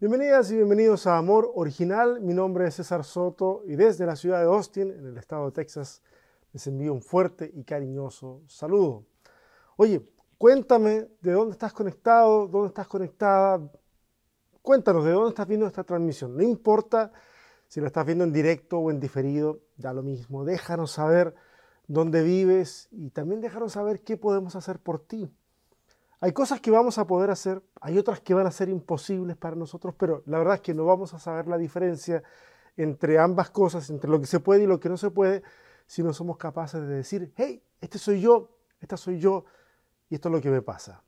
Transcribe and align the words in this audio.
Bienvenidas 0.00 0.52
y 0.52 0.54
bienvenidos 0.54 1.08
a 1.08 1.18
Amor 1.18 1.50
Original. 1.56 2.20
Mi 2.20 2.32
nombre 2.32 2.68
es 2.68 2.76
César 2.76 3.02
Soto 3.02 3.64
y 3.66 3.74
desde 3.74 4.06
la 4.06 4.14
ciudad 4.14 4.38
de 4.38 4.44
Austin, 4.44 4.92
en 4.92 5.06
el 5.06 5.18
estado 5.18 5.46
de 5.46 5.50
Texas, 5.50 6.04
les 6.52 6.64
envío 6.68 6.92
un 6.92 7.02
fuerte 7.02 7.50
y 7.52 7.64
cariñoso 7.64 8.44
saludo. 8.46 9.06
Oye, 9.76 10.08
cuéntame 10.38 11.08
de 11.20 11.32
dónde 11.32 11.50
estás 11.50 11.72
conectado, 11.72 12.46
dónde 12.46 12.68
estás 12.68 12.86
conectada. 12.86 13.72
Cuéntanos 14.62 15.04
de 15.04 15.10
dónde 15.10 15.30
estás 15.30 15.48
viendo 15.48 15.66
esta 15.66 15.82
transmisión. 15.82 16.36
No 16.36 16.44
importa 16.44 17.10
si 17.66 17.80
la 17.80 17.88
estás 17.88 18.06
viendo 18.06 18.22
en 18.22 18.32
directo 18.32 18.78
o 18.78 18.92
en 18.92 19.00
diferido, 19.00 19.62
da 19.76 19.92
lo 19.92 20.04
mismo. 20.04 20.44
Déjanos 20.44 20.92
saber 20.92 21.34
dónde 21.88 22.22
vives 22.22 22.86
y 22.92 23.10
también 23.10 23.40
déjanos 23.40 23.72
saber 23.72 24.02
qué 24.02 24.16
podemos 24.16 24.54
hacer 24.54 24.78
por 24.78 25.00
ti. 25.00 25.28
Hay 26.20 26.32
cosas 26.32 26.60
que 26.60 26.72
vamos 26.72 26.98
a 26.98 27.06
poder 27.06 27.30
hacer, 27.30 27.62
hay 27.80 27.96
otras 27.96 28.20
que 28.20 28.34
van 28.34 28.46
a 28.46 28.50
ser 28.50 28.68
imposibles 28.68 29.36
para 29.36 29.54
nosotros, 29.54 29.94
pero 29.96 30.24
la 30.26 30.38
verdad 30.38 30.56
es 30.56 30.60
que 30.62 30.74
no 30.74 30.84
vamos 30.84 31.14
a 31.14 31.20
saber 31.20 31.46
la 31.46 31.56
diferencia 31.56 32.24
entre 32.76 33.18
ambas 33.18 33.50
cosas, 33.50 33.88
entre 33.90 34.10
lo 34.10 34.18
que 34.20 34.26
se 34.26 34.40
puede 34.40 34.64
y 34.64 34.66
lo 34.66 34.80
que 34.80 34.88
no 34.88 34.96
se 34.96 35.10
puede, 35.10 35.44
si 35.86 36.02
no 36.02 36.12
somos 36.12 36.36
capaces 36.36 36.80
de 36.80 36.88
decir, 36.88 37.32
hey, 37.36 37.62
este 37.80 37.98
soy 37.98 38.20
yo, 38.20 38.50
esta 38.80 38.96
soy 38.96 39.20
yo, 39.20 39.44
y 40.08 40.16
esto 40.16 40.28
es 40.28 40.34
lo 40.34 40.40
que 40.40 40.50
me 40.50 40.60
pasa. 40.60 41.04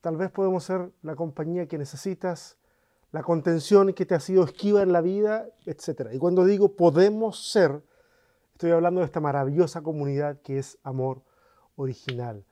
Tal 0.00 0.16
vez 0.16 0.30
podemos 0.30 0.62
ser 0.62 0.92
la 1.02 1.16
compañía 1.16 1.66
que 1.66 1.76
necesitas, 1.76 2.58
la 3.10 3.22
contención 3.22 3.92
que 3.92 4.06
te 4.06 4.14
ha 4.14 4.20
sido 4.20 4.44
esquiva 4.44 4.82
en 4.82 4.92
la 4.92 5.00
vida, 5.00 5.48
etc. 5.66 6.10
Y 6.12 6.18
cuando 6.18 6.44
digo 6.44 6.76
podemos 6.76 7.50
ser, 7.50 7.82
estoy 8.52 8.70
hablando 8.70 9.00
de 9.00 9.06
esta 9.06 9.20
maravillosa 9.20 9.82
comunidad 9.82 10.40
que 10.42 10.58
es 10.58 10.78
amor 10.84 11.22
original 11.74 12.44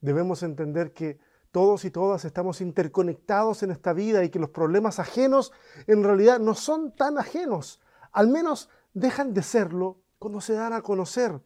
Debemos 0.00 0.42
entender 0.42 0.92
que 0.92 1.18
todos 1.58 1.84
y 1.84 1.90
todas 1.90 2.24
estamos 2.24 2.60
interconectados 2.60 3.64
en 3.64 3.72
esta 3.72 3.92
vida 3.92 4.22
y 4.22 4.28
que 4.28 4.38
los 4.38 4.50
problemas 4.50 5.00
ajenos 5.00 5.50
en 5.88 6.04
realidad 6.04 6.38
no 6.38 6.54
son 6.54 6.92
tan 6.92 7.18
ajenos. 7.18 7.80
Al 8.12 8.28
menos 8.28 8.70
dejan 8.94 9.34
de 9.34 9.42
serlo 9.42 9.96
cuando 10.20 10.40
se 10.40 10.52
dan 10.52 10.72
a 10.72 10.82
conocer. 10.82 11.40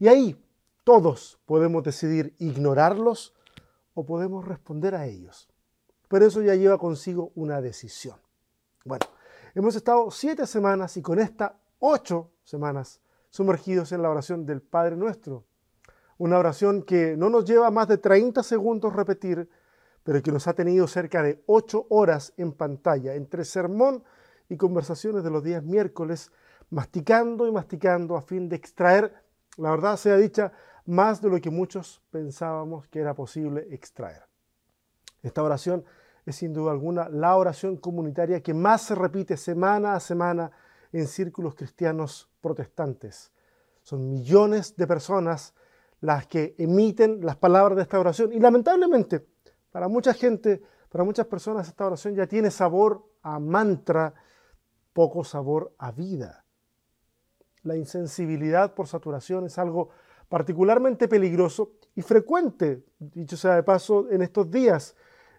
Y 0.00 0.08
ahí 0.08 0.44
todos 0.82 1.38
podemos 1.46 1.84
decidir 1.84 2.34
ignorarlos 2.40 3.34
o 3.94 4.04
podemos 4.04 4.48
responder 4.48 4.96
a 4.96 5.06
ellos. 5.06 5.48
Pero 6.08 6.26
eso 6.26 6.42
ya 6.42 6.56
lleva 6.56 6.76
consigo 6.76 7.30
una 7.36 7.60
decisión. 7.60 8.16
Bueno, 8.84 9.06
hemos 9.54 9.76
estado 9.76 10.10
siete 10.10 10.44
semanas 10.48 10.96
y 10.96 11.02
con 11.02 11.20
esta 11.20 11.56
ocho 11.78 12.32
semanas 12.42 13.00
sumergidos 13.30 13.92
en 13.92 14.02
la 14.02 14.10
oración 14.10 14.44
del 14.44 14.60
Padre 14.60 14.96
Nuestro. 14.96 15.44
Una 16.18 16.38
oración 16.38 16.82
que 16.82 17.16
no 17.16 17.30
nos 17.30 17.44
lleva 17.44 17.70
más 17.70 17.86
de 17.86 17.98
30 17.98 18.42
segundos 18.42 18.92
repetir, 18.92 19.48
pero 20.04 20.22
que 20.22 20.32
nos 20.32 20.46
ha 20.48 20.54
tenido 20.54 20.86
cerca 20.86 21.22
de 21.22 21.42
8 21.46 21.86
horas 21.90 22.32
en 22.36 22.52
pantalla, 22.52 23.14
entre 23.14 23.44
sermón 23.44 24.02
y 24.48 24.56
conversaciones 24.56 25.24
de 25.24 25.30
los 25.30 25.42
días 25.42 25.62
miércoles, 25.62 26.30
masticando 26.70 27.46
y 27.46 27.52
masticando 27.52 28.16
a 28.16 28.22
fin 28.22 28.48
de 28.48 28.56
extraer, 28.56 29.14
la 29.56 29.70
verdad 29.70 29.96
sea 29.96 30.16
dicha, 30.16 30.52
más 30.86 31.20
de 31.22 31.28
lo 31.28 31.40
que 31.40 31.50
muchos 31.50 32.02
pensábamos 32.10 32.88
que 32.88 33.00
era 33.00 33.14
posible 33.14 33.66
extraer. 33.70 34.22
Esta 35.22 35.42
oración 35.42 35.84
es 36.26 36.36
sin 36.36 36.52
duda 36.52 36.72
alguna 36.72 37.08
la 37.08 37.36
oración 37.36 37.76
comunitaria 37.76 38.42
que 38.42 38.54
más 38.54 38.82
se 38.82 38.94
repite 38.94 39.36
semana 39.36 39.94
a 39.94 40.00
semana 40.00 40.50
en 40.92 41.06
círculos 41.06 41.54
cristianos 41.54 42.30
protestantes. 42.40 43.32
Son 43.82 44.08
millones 44.10 44.76
de 44.76 44.86
personas 44.86 45.54
las 46.00 46.26
que 46.26 46.54
emiten 46.58 47.24
las 47.24 47.36
palabras 47.36 47.76
de 47.76 47.82
esta 47.82 47.98
oración. 47.98 48.32
Y 48.32 48.40
lamentablemente, 48.40 49.26
para 49.72 49.88
mucha 49.88 50.14
gente, 50.14 50.62
para 50.90 51.02
muchas 51.02 51.26
personas, 51.26 51.66
esta 51.66 51.86
oración 51.86 52.14
ya 52.14 52.26
tiene 52.26 52.50
sabor 52.50 53.04
a 53.22 53.40
mantra, 53.40 54.14
poco 54.92 55.24
sabor 55.24 55.74
a 55.78 55.90
vida. 55.90 56.44
La 57.62 57.76
insensibilidad 57.76 58.74
por 58.74 58.86
saturación 58.86 59.46
es 59.46 59.58
algo 59.58 59.88
particularmente 60.28 61.08
peligroso 61.08 61.72
y 61.94 62.02
frecuente, 62.02 62.84
dicho 62.98 63.36
sea 63.36 63.56
de 63.56 63.62
paso, 63.62 64.10
en 64.10 64.22
estos 64.22 64.50
días, 64.50 64.94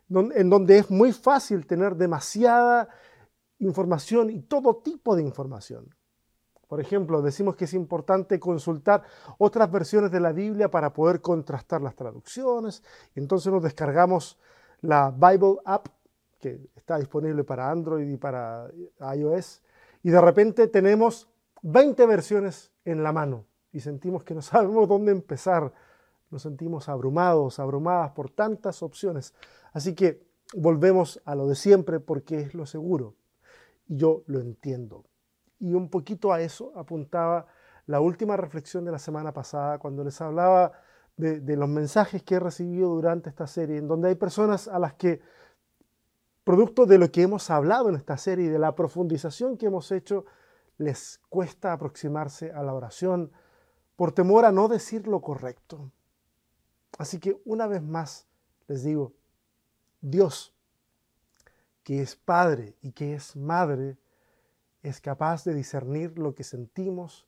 en 0.09 0.49
donde 0.49 0.79
es 0.79 0.89
muy 0.89 1.11
fácil 1.11 1.65
tener 1.65 1.95
demasiada 1.95 2.89
información 3.59 4.29
y 4.29 4.41
todo 4.41 4.77
tipo 4.77 5.15
de 5.15 5.23
información. 5.23 5.89
Por 6.73 6.81
ejemplo, 6.81 7.21
decimos 7.21 7.55
que 7.55 7.65
es 7.65 7.75
importante 7.75 8.39
consultar 8.39 9.03
otras 9.37 9.69
versiones 9.71 10.09
de 10.09 10.19
la 10.19 10.31
Biblia 10.31 10.71
para 10.71 10.91
poder 10.91 11.21
contrastar 11.21 11.83
las 11.83 11.93
traducciones. 11.93 12.81
Entonces 13.13 13.53
nos 13.53 13.61
descargamos 13.61 14.39
la 14.81 15.11
Bible 15.11 15.57
App, 15.65 15.89
que 16.39 16.59
está 16.75 16.97
disponible 16.97 17.43
para 17.43 17.69
Android 17.69 18.09
y 18.09 18.17
para 18.17 18.71
iOS, 19.15 19.61
y 20.01 20.09
de 20.09 20.19
repente 20.19 20.67
tenemos 20.67 21.29
20 21.61 22.07
versiones 22.07 22.71
en 22.85 23.03
la 23.03 23.11
mano 23.11 23.45
y 23.71 23.79
sentimos 23.79 24.23
que 24.23 24.33
no 24.33 24.41
sabemos 24.41 24.89
dónde 24.89 25.11
empezar. 25.11 25.71
Nos 26.31 26.41
sentimos 26.41 26.89
abrumados, 26.89 27.59
abrumadas 27.59 28.13
por 28.13 28.31
tantas 28.31 28.81
opciones. 28.81 29.35
Así 29.73 29.93
que 29.93 30.25
volvemos 30.55 31.21
a 31.23 31.35
lo 31.35 31.45
de 31.47 31.53
siempre 31.53 31.99
porque 31.99 32.39
es 32.39 32.55
lo 32.55 32.65
seguro. 32.65 33.13
Y 33.87 33.97
yo 33.97 34.23
lo 34.25 34.39
entiendo. 34.39 35.03
Y 35.59 35.73
un 35.73 35.89
poquito 35.89 36.33
a 36.33 36.41
eso 36.41 36.71
apuntaba 36.75 37.47
la 37.85 37.99
última 37.99 38.37
reflexión 38.37 38.85
de 38.85 38.91
la 38.91 38.99
semana 38.99 39.33
pasada, 39.33 39.79
cuando 39.79 40.03
les 40.03 40.19
hablaba 40.21 40.71
de, 41.17 41.55
los 41.55 41.69
mensajes 41.69 42.23
que 42.23 42.35
he 42.35 42.39
recibido 42.39 42.89
durante 42.89 43.29
esta 43.29 43.47
serie, 43.47 43.77
en 43.77 43.87
donde 43.87 44.09
hay 44.09 44.15
personas 44.15 44.67
a 44.67 44.79
las 44.79 44.93
que, 44.93 45.21
producto 46.43 46.85
de 46.85 46.97
lo 46.97 47.11
que 47.11 47.21
hemos 47.21 47.49
hablado 47.49 47.89
en 47.89 47.95
esta 47.95 48.17
serie 48.17 48.49
de 48.49 48.59
la 48.59 48.75
profundización 48.75 49.57
que 49.57 49.67
hemos 49.67 49.91
hecho, 49.91 50.25
les 50.77 51.21
cuesta 51.29 51.71
aproximarse 51.71 52.51
a 52.51 52.63
la 52.63 52.73
oración 52.73 53.31
por 53.95 54.11
temor 54.11 54.45
a 54.45 54.51
no 54.51 54.67
decir 54.67 55.07
lo 55.07 55.21
correcto. 55.21 55.91
Así 56.97 57.19
que 57.19 57.39
una 57.45 57.67
vez 57.67 57.81
más 57.81 58.27
les 58.67 58.83
digo, 58.83 59.13
Dios, 60.01 60.53
que 61.83 62.01
es 62.01 62.15
Padre 62.15 62.75
y 62.81 62.91
que 62.91 63.13
es 63.13 63.35
Madre, 63.35 63.97
es 64.83 65.01
capaz 65.01 65.45
de 65.45 65.53
discernir 65.55 66.19
lo 66.19 66.35
que 66.35 66.43
sentimos 66.43 67.25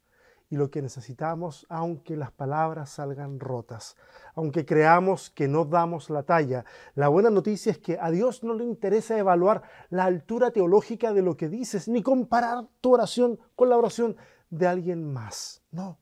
y 0.49 0.57
lo 0.57 0.69
que 0.69 0.81
necesitamos, 0.81 1.65
aunque 1.69 2.15
las 2.15 2.31
palabras 2.31 2.91
salgan 2.91 3.39
rotas, 3.39 3.95
aunque 4.35 4.65
creamos 4.65 5.31
que 5.31 5.47
no 5.47 5.65
damos 5.65 6.09
la 6.09 6.23
talla. 6.23 6.65
La 6.93 7.07
buena 7.07 7.31
noticia 7.31 7.71
es 7.71 7.79
que 7.79 7.97
a 7.99 8.11
Dios 8.11 8.43
no 8.43 8.53
le 8.53 8.63
interesa 8.63 9.17
evaluar 9.17 9.63
la 9.89 10.03
altura 10.03 10.51
teológica 10.51 11.13
de 11.13 11.23
lo 11.23 11.35
que 11.35 11.49
dices, 11.49 11.87
ni 11.87 12.03
comparar 12.03 12.67
tu 12.81 12.93
oración 12.93 13.39
con 13.55 13.69
la 13.69 13.77
oración 13.77 14.17
de 14.51 14.67
alguien 14.67 15.11
más. 15.11 15.63
No. 15.71 15.97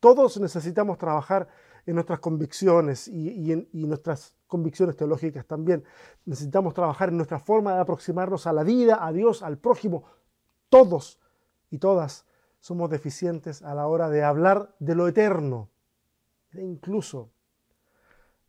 Todos 0.00 0.38
necesitamos 0.38 0.98
trabajar 0.98 1.48
en 1.86 1.94
nuestras 1.94 2.18
convicciones 2.18 3.08
y, 3.08 3.52
en, 3.52 3.68
y 3.72 3.86
nuestras 3.86 4.34
convicciones 4.46 4.96
teológicas 4.96 5.46
también. 5.46 5.84
Necesitamos 6.24 6.74
trabajar 6.74 7.08
en 7.08 7.16
nuestra 7.16 7.38
forma 7.38 7.74
de 7.74 7.80
aproximarnos 7.80 8.46
a 8.46 8.52
la 8.52 8.64
vida, 8.64 9.04
a 9.04 9.12
Dios, 9.12 9.42
al 9.42 9.56
prójimo, 9.56 10.04
todos 10.68 11.20
y 11.70 11.78
todas 11.78 12.26
somos 12.60 12.90
deficientes 12.90 13.62
a 13.62 13.74
la 13.74 13.86
hora 13.86 14.08
de 14.08 14.24
hablar 14.24 14.74
de 14.78 14.94
lo 14.94 15.08
eterno. 15.08 15.70
Incluso 16.54 17.30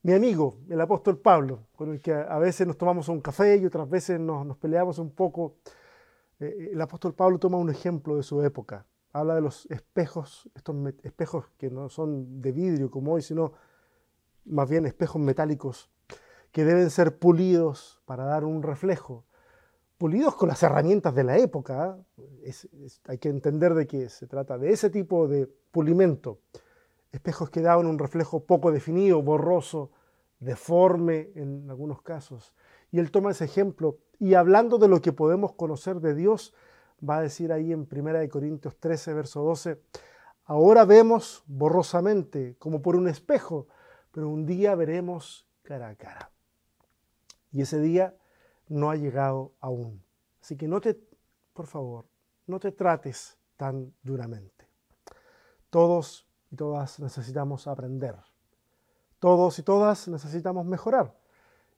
mi 0.08 0.14
amigo, 0.14 0.60
el 0.70 0.80
apóstol 0.80 1.20
Pablo, 1.20 1.68
con 1.76 1.92
el 1.92 2.00
que 2.00 2.14
a 2.14 2.40
veces 2.40 2.66
nos 2.66 2.78
tomamos 2.78 3.10
un 3.10 3.20
café 3.20 3.58
y 3.58 3.66
otras 3.66 3.90
veces 3.90 4.20
nos, 4.20 4.56
peleamos 4.58 5.00
un 5.00 5.12
poco, 5.12 5.58
eh, 6.40 6.46
eh, 6.46 6.70
el 6.72 6.82
apóstol 6.82 7.14
Pablo 7.14 7.40
toma 7.40 7.58
un 7.58 7.70
ejemplo 7.70 8.16
de 8.16 8.24
su 8.24 8.42
época. 8.42 8.86
Habla 9.12 9.36
de 9.36 9.42
los 9.42 9.66
espejos, 9.66 10.50
estos 10.56 10.76
espejos 11.04 11.48
que 11.58 11.70
no 11.70 11.90
son 11.90 12.42
de 12.42 12.52
vidrio 12.54 12.90
como 12.90 13.14
hoy, 13.14 13.22
sino 13.22 13.54
más 14.46 14.70
bien 14.70 14.86
espejos 14.86 15.22
metálicos 15.22 15.92
que 16.52 16.64
deben 16.64 16.90
ser 16.90 17.20
pulidos 17.20 18.02
para 18.06 18.24
dar 18.24 18.46
un 18.46 18.64
reflejo 18.64 19.26
pulidos 19.98 20.36
con 20.36 20.50
las 20.50 20.62
herramientas 20.64 21.14
de 21.16 21.24
la 21.24 21.38
época. 21.38 21.98
hay 23.06 23.18
que 23.18 23.30
entender 23.30 23.74
de 23.74 23.88
que 23.88 24.10
se 24.10 24.28
trata 24.28 24.58
de 24.58 24.72
ese 24.72 24.90
tipo 24.90 25.28
de 25.28 25.48
pulimento. 25.72 26.40
Espejos 27.12 27.50
que 27.50 27.62
daban 27.62 27.88
un 27.88 27.98
reflejo 27.98 28.44
poco 28.44 28.72
definido, 28.72 29.22
borroso, 29.22 29.92
deforme 30.40 31.32
en 31.36 31.70
algunos 31.70 32.02
casos. 32.02 32.54
Y 32.92 33.00
él 33.00 33.12
toma 33.12 33.32
ese 33.32 33.46
ejemplo 33.46 33.98
y 34.20 34.34
hablando 34.34 34.78
de 34.78 34.88
lo 34.88 35.02
que 35.02 35.14
podemos 35.14 35.54
conocer 35.54 36.00
de 36.00 36.16
Dios, 36.16 36.54
va 37.08 37.18
a 37.18 37.22
decir 37.22 37.52
ahí 37.52 37.72
en 37.72 37.88
1 37.92 38.30
Corintios 38.30 38.78
13, 38.80 39.14
verso 39.14 39.44
12, 39.44 39.80
ahora 40.46 40.86
vemos 40.86 41.44
borrosamente, 41.46 42.56
como 42.58 42.82
por 42.82 42.96
un 42.96 43.08
espejo, 43.08 43.68
pero 44.12 44.30
un 44.30 44.46
día 44.46 44.74
veremos 44.74 45.48
cara 45.62 45.90
a 45.90 45.96
cara. 45.96 46.32
Y 47.52 47.62
ese 47.62 47.80
día 47.80 48.16
no 48.70 48.90
ha 48.90 48.96
llegado 48.96 49.54
aún. 49.60 50.04
Así 50.42 50.56
que 50.56 50.68
no 50.68 50.82
te, 50.82 51.00
por 51.54 51.68
favor, 51.68 52.06
no 52.46 52.60
te 52.60 52.72
trates 52.72 53.38
tan 53.56 53.94
duramente. 54.04 54.68
Todos 55.70 56.28
y 56.52 56.56
todas 56.56 57.00
necesitamos 57.00 57.68
aprender. 57.68 58.16
Todos 59.20 59.60
y 59.60 59.64
todas 59.64 60.08
necesitamos 60.08 60.66
mejorar. 60.66 61.16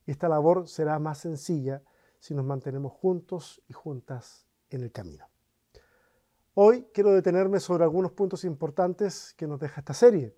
Y 0.05 0.11
esta 0.11 0.27
labor 0.27 0.67
será 0.67 0.99
más 0.99 1.19
sencilla 1.19 1.81
si 2.19 2.33
nos 2.33 2.45
mantenemos 2.45 2.91
juntos 2.91 3.61
y 3.67 3.73
juntas 3.73 4.45
en 4.69 4.83
el 4.83 4.91
camino. 4.91 5.25
Hoy 6.53 6.87
quiero 6.93 7.11
detenerme 7.11 7.59
sobre 7.59 7.83
algunos 7.83 8.11
puntos 8.11 8.43
importantes 8.43 9.33
que 9.37 9.47
nos 9.47 9.59
deja 9.59 9.79
esta 9.79 9.93
serie 9.93 10.35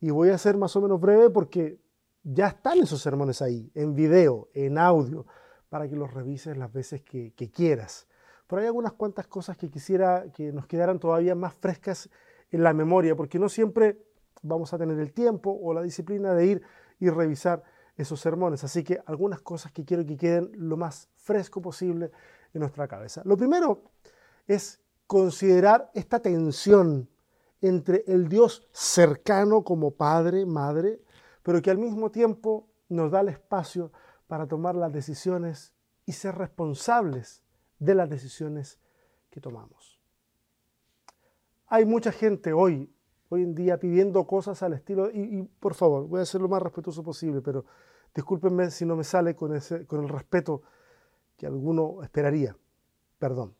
y 0.00 0.10
voy 0.10 0.28
a 0.28 0.38
ser 0.38 0.56
más 0.56 0.76
o 0.76 0.80
menos 0.80 1.00
breve 1.00 1.30
porque 1.30 1.80
ya 2.22 2.48
están 2.48 2.78
esos 2.78 3.02
sermones 3.02 3.42
ahí, 3.42 3.70
en 3.74 3.94
video, 3.94 4.48
en 4.54 4.78
audio, 4.78 5.26
para 5.74 5.88
que 5.88 5.96
los 5.96 6.14
revises 6.14 6.56
las 6.56 6.72
veces 6.72 7.02
que, 7.02 7.50
quieras. 7.52 8.06
Pero 8.46 8.60
hay 8.60 8.66
algunas 8.66 8.92
cuantas 8.92 9.26
cosas 9.26 9.56
que 9.56 9.68
quisiera 9.68 10.26
que 10.32 10.52
nos 10.52 10.68
quedaran 10.68 11.00
todavía 11.00 11.34
más 11.34 11.52
frescas 11.52 12.08
en 12.52 12.62
la 12.62 12.72
memoria, 12.72 13.16
porque 13.16 13.40
no 13.40 13.48
siempre 13.48 13.98
vamos 14.42 14.72
a 14.72 14.78
tener 14.78 14.96
el 15.00 15.12
tiempo 15.12 15.50
o 15.50 15.74
la 15.74 15.82
disciplina 15.82 16.32
de 16.32 16.46
ir 16.46 16.62
y 17.00 17.10
revisar 17.10 17.64
esos 17.96 18.20
sermones. 18.20 18.62
Así 18.62 18.84
que 18.84 19.00
algunas 19.04 19.40
cosas 19.40 19.72
que 19.72 19.84
quiero 19.84 20.06
que 20.06 20.16
queden 20.16 20.52
lo 20.54 20.76
más 20.76 21.08
fresco 21.16 21.60
posible 21.60 22.12
en 22.52 22.60
nuestra 22.60 22.86
cabeza. 22.86 23.22
Lo 23.24 23.36
primero 23.36 23.82
es 24.46 24.80
considerar 25.08 25.90
esta 25.92 26.20
tensión 26.20 27.08
entre 27.60 28.04
el 28.06 28.28
Dios 28.28 28.68
cercano 28.70 29.64
como 29.64 29.90
Padre, 29.90 30.46
Madre, 30.46 31.00
pero 31.42 31.60
que 31.60 31.72
al 31.72 31.78
mismo 31.78 32.12
tiempo 32.12 32.68
nos 32.88 33.10
da 33.10 33.22
el 33.22 33.30
espacio 33.30 33.90
para 34.26 34.46
tomar 34.46 34.74
las 34.74 34.92
decisiones 34.92 35.74
y 36.06 36.12
ser 36.12 36.36
responsables 36.36 37.42
de 37.78 37.94
las 37.94 38.08
decisiones 38.08 38.78
que 39.30 39.40
tomamos. 39.40 40.00
Hay 41.66 41.84
mucha 41.84 42.12
gente 42.12 42.52
hoy, 42.52 42.92
hoy 43.28 43.42
en 43.42 43.54
día, 43.54 43.78
pidiendo 43.78 44.26
cosas 44.26 44.62
al 44.62 44.74
estilo, 44.74 45.10
y, 45.10 45.42
por 45.60 45.74
favor, 45.74 46.06
voy 46.06 46.20
a 46.20 46.26
ser 46.26 46.40
lo 46.40 46.48
más 46.48 46.62
respetuoso 46.62 47.02
posible, 47.02 47.40
pero 47.40 47.64
discúlpenme 48.14 48.70
si 48.70 48.84
no 48.84 48.96
me 48.96 49.04
sale 49.04 49.34
con, 49.34 49.54
ese, 49.54 49.86
con 49.86 50.02
el 50.02 50.08
respeto 50.08 50.62
que 51.36 51.46
alguno 51.46 52.02
esperaría. 52.02 52.56
Perdón. 53.18 53.54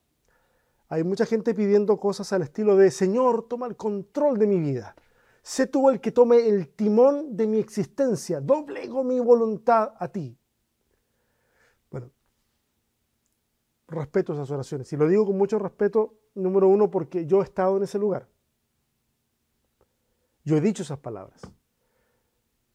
Hay 0.89 1.03
mucha 1.03 1.27
gente 1.27 1.55
pidiendo 1.55 1.99
cosas 1.99 2.33
al 2.33 2.43
estilo 2.43 2.77
de, 2.77 2.91
Señor, 2.91 3.49
toma 3.49 3.67
el 3.67 3.77
control 3.77 4.39
de 4.39 4.47
mi 4.47 4.61
vida. 4.61 4.95
Sé 5.43 5.67
tú 5.67 5.91
el 5.91 6.01
que 6.01 6.13
tome 6.13 6.47
el 6.47 6.69
timón 6.69 7.37
de 7.37 7.47
mi 7.47 7.59
existencia. 7.59 8.41
Doblego 8.41 9.03
mi 9.03 9.19
voluntad 9.21 9.95
a 9.99 10.09
ti. 10.09 10.39
Bueno, 11.91 12.11
respeto 13.89 14.33
esas 14.33 14.51
oraciones. 14.51 14.93
Y 14.93 14.97
lo 14.97 15.09
digo 15.09 15.27
con 15.27 15.37
mucho 15.37 15.59
respeto, 15.59 16.15
número 16.35 16.69
uno, 16.69 16.91
porque 16.91 17.27
yo 17.27 17.41
he 17.41 17.45
estado 17.45 17.77
en 17.77 17.85
ese 17.85 17.99
lugar. 17.99 18.29
Yo 20.45 20.57
he 20.57 20.61
dicho 20.61 20.83
esas 20.83 20.99
palabras. 20.99 21.41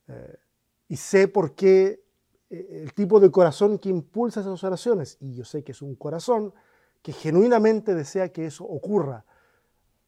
Eh, 0.08 0.40
y 0.88 0.98
sé 0.98 1.28
por 1.28 1.54
qué 1.54 2.04
eh, 2.50 2.82
el 2.84 2.94
tipo 2.94 3.20
de 3.20 3.30
corazón 3.30 3.78
que 3.78 3.90
impulsa 3.90 4.42
esas 4.42 4.64
oraciones. 4.64 5.18
Y 5.20 5.36
yo 5.36 5.46
sé 5.46 5.64
que 5.64 5.72
es 5.72 5.82
un 5.82 5.96
corazón 5.96 6.54
que 7.02 7.14
genuinamente 7.14 7.96
desea 7.96 8.30
que 8.30 8.46
eso 8.46 8.66
ocurra. 8.66 9.26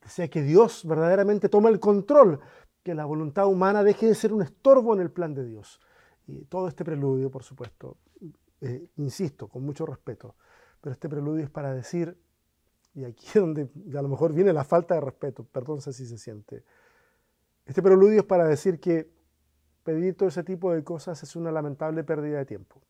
Desea 0.01 0.27
que 0.29 0.41
Dios 0.41 0.83
verdaderamente 0.85 1.47
tome 1.47 1.69
el 1.69 1.79
control, 1.79 2.39
que 2.83 2.95
la 2.95 3.05
voluntad 3.05 3.45
humana 3.45 3.83
deje 3.83 4.07
de 4.07 4.15
ser 4.15 4.33
un 4.33 4.41
estorbo 4.41 4.93
en 4.93 5.01
el 5.01 5.11
plan 5.11 5.35
de 5.35 5.45
Dios. 5.45 5.79
Y 6.25 6.45
todo 6.45 6.67
este 6.67 6.83
preludio, 6.83 7.29
por 7.29 7.43
supuesto, 7.43 7.97
eh, 8.61 8.87
insisto, 8.97 9.47
con 9.47 9.63
mucho 9.63 9.85
respeto, 9.85 10.35
pero 10.81 10.93
este 10.93 11.07
preludio 11.07 11.43
es 11.43 11.49
para 11.49 11.73
decir, 11.73 12.17
y 12.93 13.05
aquí 13.05 13.25
es 13.27 13.35
donde 13.35 13.69
a 13.97 14.01
lo 14.01 14.09
mejor 14.09 14.33
viene 14.33 14.51
la 14.51 14.63
falta 14.63 14.95
de 14.95 15.01
respeto, 15.01 15.43
perdón 15.45 15.81
si 15.81 15.93
se 15.93 16.17
siente, 16.17 16.63
este 17.65 17.81
preludio 17.81 18.19
es 18.19 18.25
para 18.25 18.45
decir 18.45 18.79
que 18.79 19.09
pedir 19.83 20.15
todo 20.15 20.29
ese 20.29 20.43
tipo 20.43 20.73
de 20.73 20.83
cosas 20.83 21.21
es 21.23 21.35
una 21.35 21.51
lamentable 21.51 22.03
pérdida 22.03 22.39
de 22.39 22.45
tiempo. 22.45 22.81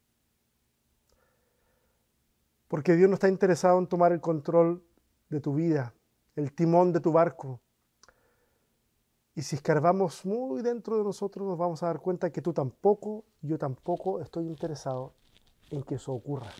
Porque 2.67 2.95
Dios 2.95 3.09
no 3.09 3.15
está 3.15 3.27
interesado 3.27 3.77
en 3.79 3.87
tomar 3.87 4.13
el 4.13 4.21
control 4.21 4.83
de 5.29 5.41
tu 5.41 5.53
vida, 5.53 5.93
el 6.35 6.53
timón 6.53 6.93
de 6.93 7.01
tu 7.01 7.11
barco. 7.11 7.59
Y 9.35 9.41
si 9.41 9.57
escarbamos 9.57 10.25
muy 10.25 10.61
dentro 10.61 10.97
de 10.97 11.03
nosotros, 11.03 11.45
nos 11.47 11.57
vamos 11.57 11.83
a 11.83 11.87
dar 11.87 11.99
cuenta 11.99 12.31
que 12.31 12.41
tú 12.41 12.53
tampoco, 12.53 13.25
yo 13.41 13.57
tampoco 13.57 14.21
estoy 14.21 14.47
interesado 14.47 15.13
en 15.69 15.83
que 15.83 15.95
eso 15.95 16.13
ocurra. 16.13 16.51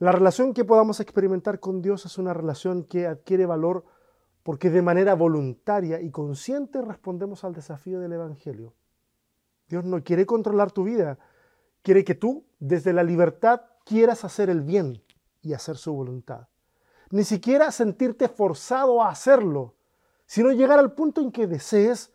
La 0.00 0.12
relación 0.12 0.54
que 0.54 0.64
podamos 0.64 1.00
experimentar 1.00 1.58
con 1.58 1.82
Dios 1.82 2.06
es 2.06 2.18
una 2.18 2.32
relación 2.32 2.84
que 2.84 3.08
adquiere 3.08 3.46
valor 3.46 3.84
porque 4.44 4.70
de 4.70 4.80
manera 4.80 5.14
voluntaria 5.14 6.00
y 6.00 6.12
consciente 6.12 6.80
respondemos 6.82 7.42
al 7.42 7.52
desafío 7.52 7.98
del 7.98 8.12
Evangelio. 8.12 8.74
Dios 9.68 9.84
no 9.84 10.04
quiere 10.04 10.24
controlar 10.24 10.70
tu 10.70 10.84
vida, 10.84 11.18
quiere 11.82 12.04
que 12.04 12.14
tú, 12.14 12.46
desde 12.60 12.92
la 12.92 13.02
libertad, 13.02 13.62
quieras 13.84 14.24
hacer 14.24 14.50
el 14.50 14.62
bien 14.62 15.02
y 15.42 15.52
hacer 15.52 15.76
su 15.76 15.92
voluntad. 15.92 16.46
Ni 17.10 17.24
siquiera 17.24 17.72
sentirte 17.72 18.28
forzado 18.28 19.02
a 19.02 19.08
hacerlo, 19.08 19.74
sino 20.26 20.52
llegar 20.52 20.78
al 20.78 20.92
punto 20.92 21.20
en 21.20 21.32
que 21.32 21.48
desees 21.48 22.12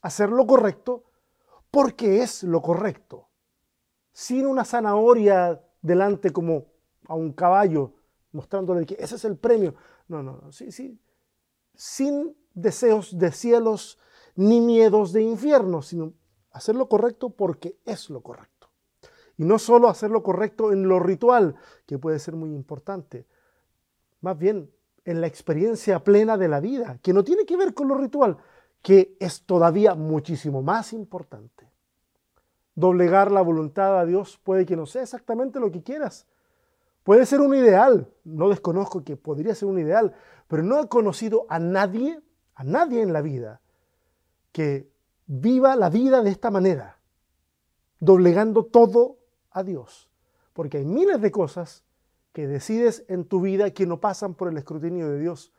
hacer 0.00 0.30
lo 0.30 0.46
correcto 0.46 1.04
porque 1.70 2.22
es 2.22 2.42
lo 2.42 2.62
correcto, 2.62 3.28
sin 4.12 4.46
una 4.46 4.64
zanahoria 4.64 5.60
delante 5.82 6.32
como 6.32 6.77
a 7.08 7.14
un 7.14 7.32
caballo, 7.32 7.94
mostrándole 8.30 8.86
que 8.86 8.96
ese 8.98 9.16
es 9.16 9.24
el 9.24 9.36
premio. 9.36 9.74
No, 10.06 10.22
no, 10.22 10.38
no, 10.40 10.52
sí, 10.52 10.70
sí, 10.70 11.00
sin 11.74 12.36
deseos 12.54 13.18
de 13.18 13.32
cielos 13.32 13.98
ni 14.36 14.60
miedos 14.60 15.12
de 15.12 15.22
infierno, 15.22 15.82
sino 15.82 16.12
hacer 16.52 16.76
lo 16.76 16.88
correcto 16.88 17.30
porque 17.30 17.78
es 17.84 18.08
lo 18.10 18.22
correcto. 18.22 18.70
Y 19.36 19.44
no 19.44 19.58
solo 19.58 19.88
hacer 19.88 20.10
lo 20.10 20.22
correcto 20.22 20.72
en 20.72 20.88
lo 20.88 21.00
ritual, 21.00 21.56
que 21.86 21.98
puede 21.98 22.18
ser 22.18 22.34
muy 22.36 22.54
importante, 22.54 23.26
más 24.20 24.36
bien 24.36 24.70
en 25.04 25.20
la 25.20 25.26
experiencia 25.26 26.02
plena 26.04 26.36
de 26.36 26.48
la 26.48 26.60
vida, 26.60 26.98
que 27.02 27.12
no 27.12 27.24
tiene 27.24 27.46
que 27.46 27.56
ver 27.56 27.72
con 27.72 27.88
lo 27.88 27.94
ritual, 27.94 28.36
que 28.82 29.16
es 29.20 29.42
todavía 29.42 29.94
muchísimo 29.94 30.62
más 30.62 30.92
importante. 30.92 31.70
Doblegar 32.74 33.32
la 33.32 33.40
voluntad 33.40 33.98
a 33.98 34.04
Dios 34.04 34.38
puede 34.42 34.66
que 34.66 34.76
no 34.76 34.86
sea 34.86 35.02
exactamente 35.02 35.60
lo 35.60 35.70
que 35.70 35.82
quieras. 35.82 36.26
Puede 37.08 37.24
ser 37.24 37.40
un 37.40 37.54
ideal, 37.54 38.12
no 38.24 38.50
desconozco 38.50 39.02
que 39.02 39.16
podría 39.16 39.54
ser 39.54 39.66
un 39.66 39.78
ideal, 39.78 40.14
pero 40.46 40.62
no 40.62 40.78
he 40.78 40.88
conocido 40.88 41.46
a 41.48 41.58
nadie, 41.58 42.20
a 42.54 42.64
nadie 42.64 43.00
en 43.00 43.14
la 43.14 43.22
vida, 43.22 43.62
que 44.52 44.92
viva 45.24 45.74
la 45.74 45.88
vida 45.88 46.22
de 46.22 46.28
esta 46.28 46.50
manera, 46.50 46.98
doblegando 47.98 48.66
todo 48.66 49.16
a 49.50 49.62
Dios. 49.62 50.10
Porque 50.52 50.76
hay 50.76 50.84
miles 50.84 51.22
de 51.22 51.30
cosas 51.30 51.82
que 52.34 52.46
decides 52.46 53.06
en 53.08 53.24
tu 53.24 53.40
vida 53.40 53.70
que 53.70 53.86
no 53.86 54.00
pasan 54.00 54.34
por 54.34 54.48
el 54.48 54.58
escrutinio 54.58 55.08
de 55.08 55.18
Dios, 55.18 55.50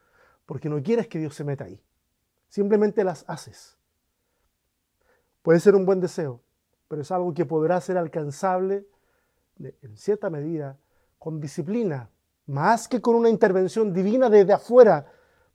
porque 0.46 0.70
no 0.70 0.84
quieres 0.84 1.08
que 1.08 1.18
Dios 1.18 1.34
se 1.34 1.46
meta 1.46 1.64
ahí. 1.64 1.82
Simplemente 2.48 3.04
las 3.04 3.26
haces. 3.28 3.76
Puede 5.42 5.60
ser 5.60 5.74
un 5.74 5.88
buen 5.88 6.00
deseo, 6.00 6.42
pero 6.88 7.02
es 7.02 7.10
algo 7.10 7.34
que 7.34 7.48
podrá 7.48 7.82
ser 7.82 7.98
alcanzable 7.98 8.86
en 9.58 9.98
cierta 9.98 10.30
medida 10.30 10.78
con 11.20 11.40
disciplina, 11.40 12.10
más 12.48 12.88
que 12.88 13.02
con 13.02 13.16
una 13.16 13.30
intervención 13.30 13.94
divina 13.94 14.30
desde 14.30 14.54
afuera 14.54 15.06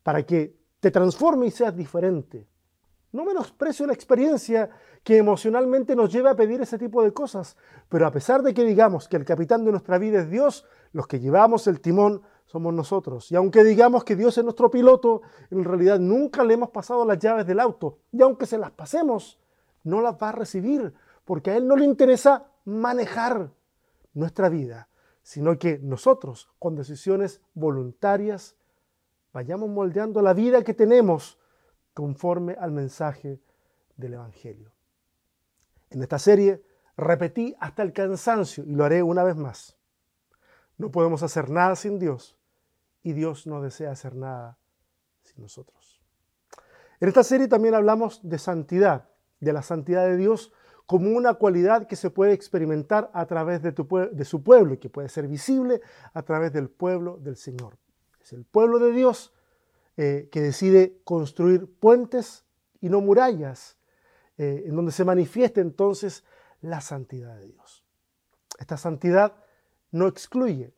para 0.02 0.24
que 0.24 0.56
te 0.78 0.90
transforme 0.90 1.46
y 1.46 1.50
seas 1.50 1.74
diferente. 1.74 2.46
No 3.10 3.24
menosprecio 3.24 3.86
la 3.86 3.92
experiencia 3.92 4.70
que 5.02 5.16
emocionalmente 5.16 5.96
nos 5.96 6.12
lleva 6.12 6.32
a 6.32 6.36
pedir 6.36 6.60
ese 6.60 6.78
tipo 6.78 7.02
de 7.02 7.12
cosas, 7.12 7.56
pero 7.88 8.06
a 8.06 8.10
pesar 8.10 8.42
de 8.42 8.52
que 8.52 8.64
digamos 8.64 9.08
que 9.08 9.16
el 9.16 9.24
capitán 9.24 9.64
de 9.64 9.70
nuestra 9.70 9.98
vida 9.98 10.20
es 10.20 10.30
Dios, 10.30 10.66
los 10.92 11.06
que 11.06 11.20
llevamos 11.20 11.66
el 11.66 11.80
timón 11.80 12.22
somos 12.46 12.74
nosotros. 12.74 13.30
Y 13.32 13.36
aunque 13.36 13.64
digamos 13.64 14.04
que 14.04 14.16
Dios 14.16 14.36
es 14.36 14.44
nuestro 14.44 14.70
piloto, 14.70 15.22
en 15.50 15.64
realidad 15.64 15.98
nunca 15.98 16.44
le 16.44 16.54
hemos 16.54 16.70
pasado 16.70 17.04
las 17.04 17.18
llaves 17.18 17.46
del 17.46 17.60
auto. 17.60 17.98
Y 18.12 18.22
aunque 18.22 18.46
se 18.46 18.58
las 18.58 18.70
pasemos, 18.70 19.38
no 19.84 20.00
las 20.00 20.14
va 20.14 20.30
a 20.30 20.32
recibir, 20.32 20.92
porque 21.24 21.50
a 21.50 21.56
Él 21.56 21.66
no 21.66 21.76
le 21.76 21.84
interesa 21.84 22.46
manejar 22.64 23.50
nuestra 24.12 24.48
vida, 24.48 24.88
sino 25.24 25.58
que 25.58 25.78
nosotros, 25.78 26.50
con 26.58 26.76
decisiones 26.76 27.40
voluntarias, 27.54 28.56
vayamos 29.32 29.70
moldeando 29.70 30.20
la 30.20 30.34
vida 30.34 30.62
que 30.62 30.74
tenemos 30.74 31.40
conforme 31.94 32.56
al 32.60 32.70
mensaje 32.70 33.40
del 33.96 34.14
Evangelio. 34.14 34.70
En 35.88 36.02
esta 36.02 36.18
serie 36.18 36.62
repetí 36.96 37.56
hasta 37.58 37.82
el 37.82 37.94
cansancio 37.94 38.64
y 38.64 38.74
lo 38.74 38.84
haré 38.84 39.02
una 39.02 39.24
vez 39.24 39.34
más. 39.34 39.78
No 40.76 40.90
podemos 40.90 41.22
hacer 41.22 41.48
nada 41.48 41.74
sin 41.74 41.98
Dios 41.98 42.36
y 43.02 43.14
Dios 43.14 43.46
no 43.46 43.62
desea 43.62 43.92
hacer 43.92 44.14
nada 44.14 44.58
sin 45.22 45.42
nosotros. 45.42 46.02
En 47.00 47.08
esta 47.08 47.24
serie 47.24 47.48
también 47.48 47.74
hablamos 47.74 48.20
de 48.22 48.38
santidad, 48.38 49.08
de 49.40 49.52
la 49.54 49.62
santidad 49.62 50.06
de 50.06 50.18
Dios 50.18 50.52
como 50.86 51.10
una 51.10 51.34
cualidad 51.34 51.86
que 51.86 51.96
se 51.96 52.10
puede 52.10 52.32
experimentar 52.32 53.10
a 53.14 53.26
través 53.26 53.62
de, 53.62 53.72
de 53.72 54.24
su 54.24 54.42
pueblo 54.42 54.74
y 54.74 54.78
que 54.78 54.90
puede 54.90 55.08
ser 55.08 55.26
visible 55.26 55.80
a 56.12 56.22
través 56.22 56.52
del 56.52 56.68
pueblo 56.68 57.18
del 57.18 57.36
Señor. 57.36 57.78
Es 58.20 58.32
el 58.32 58.44
pueblo 58.44 58.78
de 58.78 58.92
Dios 58.92 59.32
eh, 59.96 60.28
que 60.32 60.40
decide 60.40 61.00
construir 61.04 61.72
puentes 61.78 62.44
y 62.80 62.88
no 62.88 63.00
murallas, 63.00 63.78
eh, 64.36 64.64
en 64.66 64.74
donde 64.74 64.90
se 64.90 65.04
manifiesta 65.04 65.60
entonces 65.60 66.24
la 66.60 66.80
santidad 66.80 67.36
de 67.36 67.46
Dios. 67.46 67.84
Esta 68.58 68.76
santidad 68.76 69.34
no 69.92 70.08
excluye, 70.08 70.74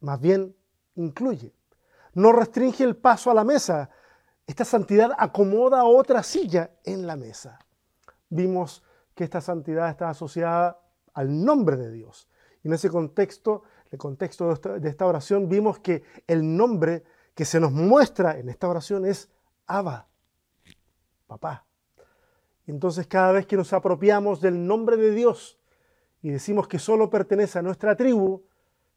más 0.00 0.20
bien 0.20 0.54
incluye. 0.94 1.52
No 2.12 2.32
restringe 2.32 2.84
el 2.84 2.96
paso 2.96 3.30
a 3.30 3.34
la 3.34 3.42
mesa. 3.42 3.90
Esta 4.46 4.64
santidad 4.64 5.10
acomoda 5.18 5.84
otra 5.84 6.22
silla 6.22 6.70
en 6.84 7.06
la 7.06 7.16
mesa. 7.16 7.58
Vimos 8.28 8.84
que 9.14 9.24
esta 9.24 9.40
santidad 9.40 9.88
está 9.88 10.10
asociada 10.10 10.80
al 11.12 11.44
nombre 11.44 11.76
de 11.76 11.90
Dios. 11.90 12.28
Y 12.62 12.68
en 12.68 12.74
ese 12.74 12.90
contexto, 12.90 13.62
el 13.90 13.98
contexto 13.98 14.52
de 14.54 14.88
esta, 14.88 15.06
oración, 15.06 15.48
vimos 15.48 15.78
que 15.78 16.02
el 16.26 16.56
nombre 16.56 17.04
que 17.34 17.44
se 17.44 17.60
nos 17.60 17.72
muestra 17.72 18.38
en 18.38 18.48
esta 18.48 18.68
oración 18.68 19.06
es 19.06 19.30
Abba, 19.66 20.08
papá. 21.26 21.64
Entonces 22.66 23.06
cada 23.06 23.32
vez 23.32 23.46
que 23.46 23.56
nos 23.56 23.72
apropiamos 23.72 24.40
del 24.40 24.66
nombre 24.66 24.96
de 24.96 25.10
Dios 25.10 25.58
y 26.22 26.30
decimos 26.30 26.68
que 26.68 26.78
solo 26.78 27.10
pertenece 27.10 27.58
a 27.58 27.62
nuestra 27.62 27.96
tribu, 27.96 28.44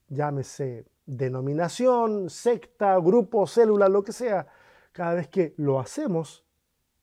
llámese 0.08 0.86
denominación, 1.06 2.30
secta, 2.30 2.98
grupo, 2.98 3.48
célula, 3.48 3.90
lo 3.90 4.04
que 4.04 4.14
sea, 4.14 4.48
cada 4.92 5.14
vez 5.16 5.28
que 5.28 5.54
lo 5.58 5.80
hacemos, 5.80 6.46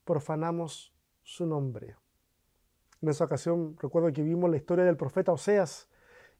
profanamos 0.04 0.92
su 1.22 1.46
nombre. 1.46 1.96
En 3.04 3.10
esa 3.10 3.24
ocasión 3.24 3.76
recuerdo 3.82 4.10
que 4.14 4.22
vimos 4.22 4.48
la 4.48 4.56
historia 4.56 4.82
del 4.82 4.96
profeta 4.96 5.30
Oseas 5.30 5.90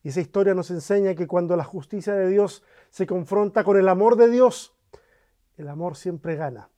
y 0.03 0.09
esa 0.09 0.23
historia 0.23 0.55
nos 0.55 0.71
enseña 0.71 1.15
que 1.15 1.27
cuando 1.27 1.57
la 1.57 1.65
justicia 1.65 2.15
de 2.15 2.27
Dios 2.27 2.63
se 2.89 3.07
confronta 3.07 3.65
con 3.65 3.77
el 3.77 3.87
amor 3.87 4.17
de 4.17 4.31
Dios, 4.31 4.75
el 5.59 5.69
amor 5.69 5.95
siempre 5.95 6.37
gana 6.37 6.71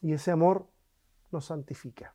y 0.00 0.12
ese 0.12 0.30
amor 0.30 0.68
nos 1.32 1.46
santifica. 1.46 2.14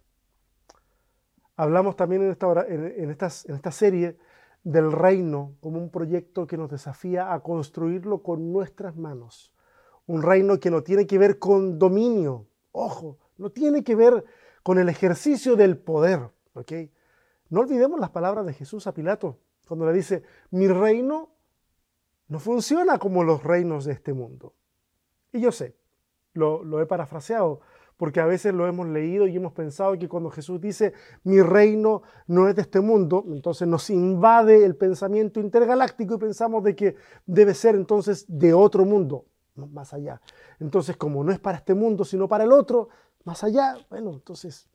Hablamos 1.58 1.98
también 1.98 2.22
en 2.22 2.32
esta, 2.32 2.48
en, 2.66 2.86
en 2.86 3.12
esta 3.12 3.72
serie 3.72 4.18
del 4.64 4.94
reino 4.94 5.56
como 5.60 5.80
un 5.80 5.90
proyecto 5.90 6.48
que 6.48 6.56
nos 6.56 6.72
desafía 6.72 7.34
a 7.34 7.42
construirlo 7.42 8.24
con 8.24 8.54
nuestras 8.54 8.96
manos. 8.96 9.54
Un 10.08 10.22
reino 10.22 10.62
que 10.62 10.72
no 10.72 10.82
tiene 10.82 11.06
que 11.06 11.18
ver 11.18 11.40
con 11.40 11.78
dominio, 11.78 12.48
ojo, 12.72 13.18
no 13.36 13.50
tiene 13.50 13.84
que 13.84 13.96
ver 13.96 14.24
con 14.64 14.80
el 14.80 14.88
ejercicio 14.88 15.58
del 15.58 15.78
poder. 15.78 16.30
No 17.50 17.62
olvidemos 17.62 18.00
las 18.00 18.10
palabras 18.12 18.46
de 18.46 18.54
Jesús 18.54 18.88
a 18.88 18.94
Pilato, 18.94 19.40
cuando 19.68 19.86
le 19.86 19.94
dice, 19.94 20.24
mi 20.52 20.68
reino 20.68 21.30
no 22.28 22.40
funciona 22.40 22.98
como 22.98 23.24
los 23.24 23.44
reinos 23.44 23.86
de 23.86 23.94
este 23.94 24.14
mundo. 24.14 24.54
Y 25.32 25.42
yo 25.42 25.52
sé, 25.52 25.76
lo, 26.34 26.64
lo 26.64 26.82
he 26.82 26.86
parafraseado, 26.86 27.62
porque 27.98 28.22
a 28.22 28.26
veces 28.26 28.54
lo 28.54 28.66
hemos 28.66 28.88
leído 28.88 29.28
y 29.28 29.36
hemos 29.36 29.52
pensado 29.52 29.98
que 30.00 30.08
cuando 30.08 30.30
Jesús 30.30 30.62
dice, 30.62 30.94
mi 31.24 31.42
reino 31.42 32.02
no 32.28 32.48
es 32.48 32.56
de 32.56 32.62
este 32.62 32.80
mundo, 32.80 33.26
entonces 33.28 33.68
nos 33.68 33.90
invade 33.90 34.64
el 34.64 34.76
pensamiento 34.76 35.40
intergaláctico 35.40 36.16
y 36.16 36.18
pensamos 36.18 36.64
de 36.64 36.76
que 36.76 36.96
debe 37.26 37.54
ser 37.54 37.76
entonces 37.76 38.26
de 38.28 38.54
otro 38.54 38.86
mundo, 38.86 39.26
más 39.56 39.94
allá. 39.94 40.22
Entonces, 40.60 40.96
como 40.96 41.24
no 41.24 41.32
es 41.32 41.40
para 41.40 41.58
este 41.58 41.74
mundo, 41.74 42.06
sino 42.06 42.30
para 42.30 42.46
el 42.46 42.54
otro, 42.54 42.88
más 43.26 43.44
allá, 43.44 43.76
bueno, 43.90 44.12
entonces 44.14 44.70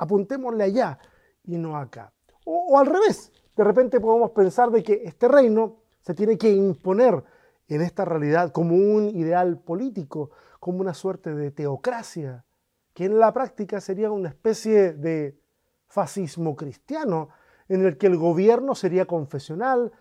apuntémosle 0.00 0.64
allá 0.64 0.98
y 1.44 1.58
no 1.58 1.76
acá. 1.76 2.12
O, 2.46 2.78
al 2.78 2.86
revés, 2.86 3.30
de 3.54 3.64
repente 3.64 4.00
podemos 4.00 4.30
pensar 4.30 4.70
de 4.70 4.82
que 4.82 5.02
este 5.04 5.28
reino 5.28 5.76
se 6.00 6.14
tiene 6.14 6.38
que 6.38 6.50
imponer 6.50 7.22
en 7.68 7.82
esta 7.82 8.06
realidad 8.06 8.50
como 8.50 8.74
un 8.74 9.10
ideal 9.10 9.58
político, 9.58 10.30
como 10.58 10.80
una 10.80 10.94
suerte 10.94 11.34
de 11.34 11.50
teocracia, 11.50 12.46
que 12.94 13.04
en 13.04 13.18
la 13.18 13.32
práctica 13.32 13.80
sería 13.80 14.10
una 14.10 14.30
especie 14.30 14.94
de 14.94 15.38
fascismo 15.86 16.56
cristiano, 16.56 17.28
en 17.68 17.84
el 17.84 17.98
que 17.98 18.06
el 18.06 18.16
gobierno 18.16 18.74
sería 18.74 19.04
confesional, 19.04 19.92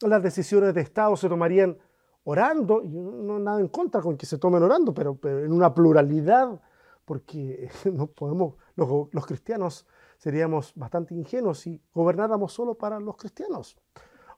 las 0.00 0.22
decisiones 0.22 0.74
de 0.74 0.80
Estado 0.80 1.14
se 1.16 1.28
tomarían 1.28 1.76
orando, 2.24 2.82
y 2.82 2.88
no 2.88 3.38
nada 3.38 3.60
en 3.60 3.68
contra 3.68 4.00
con 4.00 4.16
que 4.16 4.26
se 4.26 4.38
tomen 4.38 4.62
orando, 4.62 4.94
pero, 4.94 5.14
pero 5.14 5.44
en 5.44 5.52
una 5.52 5.74
pluralidad, 5.74 6.58
porque 7.04 7.70
no 7.92 8.06
podemos 8.06 8.54
los, 8.76 9.26
cristianos 9.26 9.86
seríamos 10.18 10.72
bastante 10.74 11.14
ingenuos 11.14 11.60
si 11.60 11.80
gobernáramos 11.94 12.52
solo 12.52 12.74
para 12.74 13.00
los 13.00 13.16
cristianos 13.16 13.76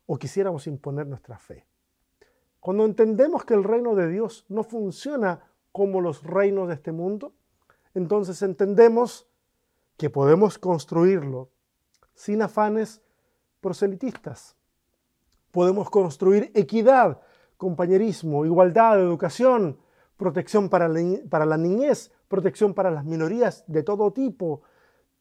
o 0.06 0.18
quisiéramos 0.18 0.66
imponer 0.66 1.06
nuestra 1.06 1.38
fe. 1.38 1.66
Cuando 2.60 2.84
entendemos 2.84 3.44
que 3.44 3.54
el 3.54 3.64
reino 3.64 3.94
de 3.94 4.08
Dios 4.08 4.44
no 4.48 4.64
funciona 4.64 5.40
como 5.72 6.00
los 6.00 6.22
reinos 6.22 6.68
de 6.68 6.74
este 6.74 6.92
mundo, 6.92 7.34
entonces 7.94 8.40
entendemos 8.42 9.26
que 9.96 10.10
podemos 10.10 10.58
construirlo 10.58 11.50
sin 12.14 12.42
afanes 12.42 13.02
proselitistas. 13.60 14.56
Podemos 15.50 15.90
construir 15.90 16.50
equidad, 16.54 17.20
compañerismo, 17.56 18.44
igualdad, 18.44 19.00
educación, 19.00 19.78
protección 20.16 20.68
para 20.68 20.88
la, 20.88 21.56
niñez, 21.56 22.12
protección 22.34 22.74
para 22.74 22.90
las 22.90 23.04
minorías 23.04 23.62
de 23.68 23.84
todo 23.84 24.12
tipo. 24.12 24.62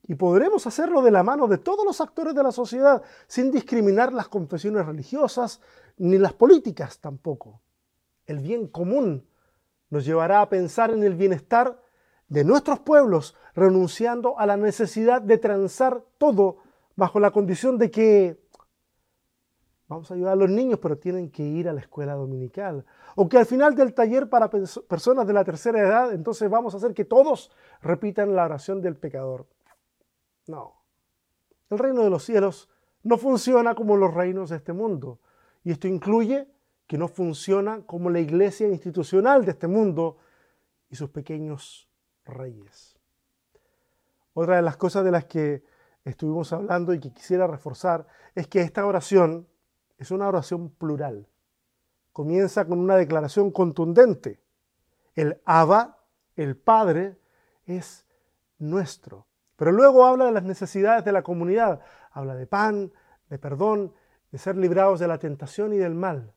Y 0.08 0.16
podremos 0.16 0.66
hacerlo 0.66 1.04
de 1.04 1.12
la 1.12 1.22
mano 1.22 1.48
de 1.48 1.60
todos 1.60 1.86
los 1.86 2.02
actores 2.02 2.34
de 2.34 2.42
la 2.42 2.52
sociedad, 2.52 3.04
sin 3.28 3.52
discriminar 3.52 4.12
las 4.12 4.28
confesiones 4.28 4.86
religiosas 4.86 5.62
ni 5.98 6.18
las 6.18 6.34
políticas 6.34 7.00
tampoco. 7.00 7.62
El 8.26 8.40
bien 8.40 8.68
común 8.68 9.28
nos 9.92 10.06
llevará 10.06 10.42
a 10.42 10.50
pensar 10.50 10.90
en 10.90 11.04
el 11.04 11.14
bienestar 11.14 11.80
de 12.30 12.44
nuestros 12.44 12.80
pueblos, 12.80 13.36
renunciando 13.54 14.40
a 14.40 14.48
la 14.48 14.58
necesidad 14.58 15.22
de 15.22 15.38
transar 15.38 16.04
todo 16.18 16.58
bajo 16.96 17.20
la 17.20 17.30
condición 17.30 17.78
de 17.78 17.92
que 17.92 18.43
vamos 19.88 20.10
a 20.10 20.14
ayudar 20.14 20.34
a 20.34 20.36
los 20.38 20.50
niños, 20.50 20.80
pero 20.82 20.98
tienen 20.98 21.30
que 21.30 21.44
ir 21.44 21.70
a 21.70 21.74
la 21.74 21.82
escuela 21.82 22.14
dominical. 22.14 22.86
O 23.16 23.30
que 23.30 23.38
al 23.38 23.46
final 23.46 23.76
del 23.76 23.94
taller 23.94 24.30
para 24.30 24.50
personas 24.50 25.28
de 25.28 25.34
la 25.34 25.44
tercera 25.44 25.80
edad, 25.80 26.14
entonces 26.14 26.50
vamos 26.50 26.74
a 26.74 26.78
hacer 26.78 26.94
que 26.94 27.06
todos 27.06 27.52
repitan 27.82 28.36
la 28.36 28.46
oración 28.46 28.82
del 28.82 28.96
pecador. 28.96 29.48
No. 30.48 30.82
El 31.70 31.80
reino 31.80 32.04
de 32.04 32.10
los 32.10 32.24
cielos 32.24 32.70
no 33.04 33.18
funciona 33.18 33.76
como 33.76 33.98
los 33.98 34.14
reinos 34.14 34.50
de 34.50 34.58
este 34.58 34.74
mundo. 34.74 35.20
Y 35.64 35.72
esto 35.72 35.88
incluye 35.88 36.48
que 36.88 36.98
no 36.98 37.08
funciona 37.08 37.86
como 37.86 38.10
la 38.10 38.20
iglesia 38.20 38.68
institucional 38.68 39.46
de 39.46 39.52
este 39.52 39.68
mundo 39.68 40.18
y 40.90 40.96
sus 40.96 41.10
pequeños 41.10 41.90
reyes. 42.26 42.98
Otra 44.34 44.58
de 44.58 44.62
las 44.62 44.78
cosas 44.78 45.06
de 45.06 45.12
las 45.12 45.26
que 45.26 45.64
estuvimos 46.04 46.52
hablando 46.54 46.94
y 46.94 47.00
que 47.00 47.14
quisiera 47.14 47.48
reforzar 47.48 48.08
es 48.36 48.48
que 48.48 48.62
esta 48.62 48.86
oración 48.86 49.48
es 50.04 50.12
una 50.12 50.28
oración 50.28 50.70
plural. 50.70 51.28
Comienza 52.12 52.66
con 52.66 52.80
una 52.80 52.98
declaración 52.98 53.52
contundente. 53.52 54.42
El 55.16 55.42
Abba, 55.46 55.98
el 56.36 56.58
Padre, 56.58 57.18
es 57.66 58.06
nuestro. 58.60 59.28
Pero 59.56 59.72
luego 59.72 60.06
habla 60.06 60.26
de 60.26 60.34
las 60.34 60.44
necesidades 60.44 61.06
de 61.06 61.14
la 61.14 61.24
comunidad. 61.24 61.80
Habla 62.12 62.36
de 62.36 62.46
pan, 62.46 62.92
de 63.30 63.40
perdón, 63.40 63.94
de 64.32 64.38
ser 64.38 64.58
librados 64.58 65.00
de 65.00 65.08
la 65.08 65.20
tentación 65.20 65.74
y 65.74 65.78
del 65.78 65.96
mal. 65.96 66.34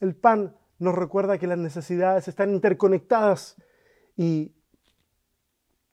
El 0.00 0.16
pan 0.16 0.56
nos 0.78 0.94
recuerda 0.94 1.36
que 1.36 1.46
las 1.46 1.58
necesidades 1.58 2.26
están 2.26 2.54
interconectadas 2.54 3.56
y 4.16 4.54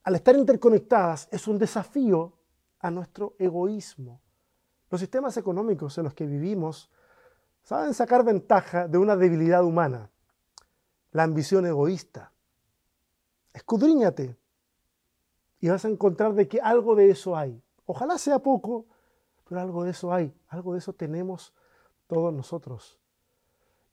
al 0.03 0.15
estar 0.15 0.37
interconectadas 0.37 1.27
es 1.29 1.45
un 1.47 1.57
desafío 1.57 2.39
a 2.79 2.89
nuestro 2.89 3.35
egoísmo. 3.37 4.21
Los 4.89 5.01
sistemas 5.01 5.35
económicos 5.37 5.97
en 5.97 6.05
los 6.05 6.13
que 6.13 6.25
vivimos 6.25 6.89
saben 7.63 7.93
sacar 7.93 8.23
ventaja 8.23 8.87
de 8.87 8.97
una 8.97 9.15
debilidad 9.15 9.63
humana, 9.63 10.09
la 11.11 11.23
ambición 11.23 11.65
egoísta. 11.65 12.31
Escudriñate 13.53 14.37
y 15.59 15.69
vas 15.69 15.83
a 15.83 15.89
encontrar 15.89 16.33
de 16.33 16.47
que 16.47 16.61
algo 16.61 16.95
de 16.95 17.09
eso 17.09 17.35
hay. 17.35 17.61
Ojalá 17.85 18.17
sea 18.17 18.39
poco, 18.39 18.85
pero 19.47 19.59
algo 19.59 19.83
de 19.83 19.91
eso 19.91 20.13
hay, 20.13 20.33
algo 20.47 20.73
de 20.73 20.79
eso 20.79 20.93
tenemos 20.93 21.53
todos 22.07 22.33
nosotros. 22.33 22.99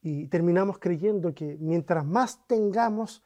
Y 0.03 0.29
terminamos 0.29 0.79
creyendo 0.79 1.35
que 1.35 1.57
mientras 1.61 2.05
más 2.05 2.47
tengamos, 2.47 3.23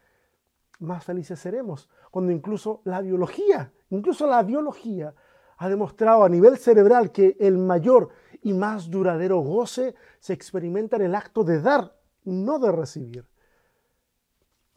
más 0.78 1.04
felices 1.04 1.40
seremos. 1.40 1.90
Cuando 2.10 2.32
incluso 2.32 2.80
la 2.84 3.00
biología, 3.00 3.72
incluso 3.90 4.26
la 4.26 4.42
biología 4.42 5.14
ha 5.59 5.69
demostrado 5.69 6.25
a 6.25 6.29
nivel 6.29 6.57
cerebral 6.57 7.11
que 7.11 7.37
el 7.41 7.59
mayor 7.59 8.11
y 8.43 8.55
más 8.55 8.91
duradero 8.91 9.41
goce 9.41 9.95
se 10.21 10.33
experimenta 10.33 10.97
en 10.97 11.03
el 11.03 11.15
acto 11.15 11.43
de 11.43 11.61
dar, 11.61 11.97
no 12.25 12.61
de 12.61 12.71
recibir. 12.71 13.29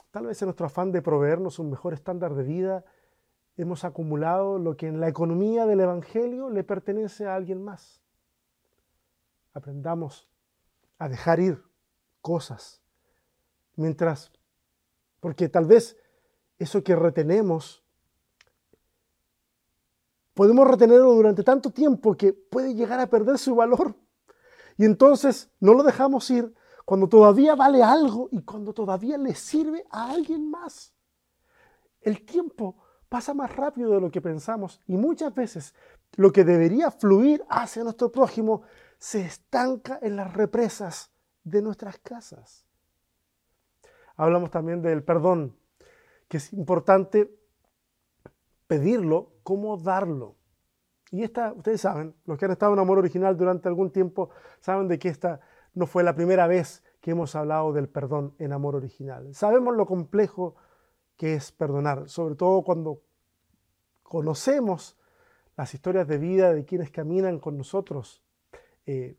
Tal 0.09 0.25
vez 0.25 0.41
en 0.41 0.47
nuestro 0.47 0.65
afán 0.65 0.91
de 0.91 1.03
proveernos 1.03 1.59
un 1.59 1.69
mejor 1.69 1.93
estándar 1.93 2.33
de 2.33 2.43
vida, 2.43 2.83
hemos 3.57 3.83
acumulado 3.83 4.57
lo 4.57 4.75
que 4.75 4.87
en 4.87 4.99
la 4.99 5.07
economía 5.07 5.67
del 5.67 5.81
Evangelio 5.81 6.49
le 6.49 6.63
pertenece 6.63 7.27
a 7.27 7.35
alguien 7.35 7.63
más. 7.63 8.01
Aprendamos 9.53 10.27
a 10.97 11.07
dejar 11.07 11.39
ir 11.39 11.63
cosas, 12.21 12.81
mientras, 13.75 14.31
porque 15.19 15.47
tal 15.47 15.65
vez 15.65 15.97
eso 16.57 16.83
que 16.83 16.95
retenemos 16.95 17.80
podemos 20.33 20.67
retenerlo 20.67 21.13
durante 21.13 21.43
tanto 21.43 21.71
tiempo 21.71 22.15
que 22.15 22.33
puede 22.33 22.73
llegar 22.73 22.99
a 22.99 23.07
perder 23.07 23.37
su 23.37 23.55
valor. 23.55 23.95
Y 24.77 24.85
entonces 24.85 25.51
no 25.59 25.73
lo 25.73 25.83
dejamos 25.83 26.29
ir 26.31 26.53
cuando 26.85 27.07
todavía 27.07 27.55
vale 27.55 27.83
algo 27.83 28.29
y 28.31 28.41
cuando 28.41 28.73
todavía 28.73 29.17
le 29.17 29.35
sirve 29.35 29.85
a 29.91 30.11
alguien 30.11 30.49
más. 30.49 30.93
El 32.01 32.25
tiempo 32.25 32.77
pasa 33.09 33.33
más 33.33 33.55
rápido 33.55 33.91
de 33.91 34.01
lo 34.01 34.09
que 34.09 34.21
pensamos 34.21 34.81
y 34.87 34.97
muchas 34.97 35.33
veces 35.33 35.75
lo 36.15 36.31
que 36.31 36.43
debería 36.43 36.91
fluir 36.91 37.43
hacia 37.49 37.83
nuestro 37.83 38.11
prójimo 38.11 38.63
se 38.97 39.21
estanca 39.21 39.99
en 40.01 40.15
las 40.15 40.33
represas 40.33 41.11
de 41.43 41.61
nuestras 41.61 41.97
casas. 41.99 42.65
Hablamos 44.15 44.51
también 44.51 44.81
del 44.81 45.03
perdón, 45.03 45.57
que 46.27 46.37
es 46.37 46.53
importante 46.53 47.40
pedirlo 48.71 49.33
como 49.43 49.75
darlo. 49.75 50.37
Y 51.11 51.23
esta, 51.23 51.51
ustedes 51.51 51.81
saben, 51.81 52.15
los 52.23 52.37
que 52.37 52.45
han 52.45 52.51
estado 52.51 52.71
en 52.71 52.79
Amor 52.79 52.99
Original 52.99 53.35
durante 53.35 53.67
algún 53.67 53.91
tiempo, 53.91 54.29
saben 54.61 54.87
de 54.87 54.97
que 54.97 55.09
esta 55.09 55.41
no 55.73 55.87
fue 55.87 56.03
la 56.03 56.15
primera 56.15 56.47
vez 56.47 56.81
que 57.01 57.11
hemos 57.11 57.35
hablado 57.35 57.73
del 57.73 57.89
perdón 57.89 58.33
en 58.39 58.53
Amor 58.53 58.77
Original. 58.77 59.35
Sabemos 59.35 59.75
lo 59.75 59.85
complejo 59.85 60.55
que 61.17 61.33
es 61.33 61.51
perdonar, 61.51 62.07
sobre 62.07 62.35
todo 62.35 62.63
cuando 62.63 63.01
conocemos 64.03 64.97
las 65.57 65.73
historias 65.73 66.07
de 66.07 66.17
vida 66.17 66.53
de 66.53 66.63
quienes 66.63 66.91
caminan 66.91 67.39
con 67.39 67.57
nosotros 67.57 68.23
eh, 68.85 69.17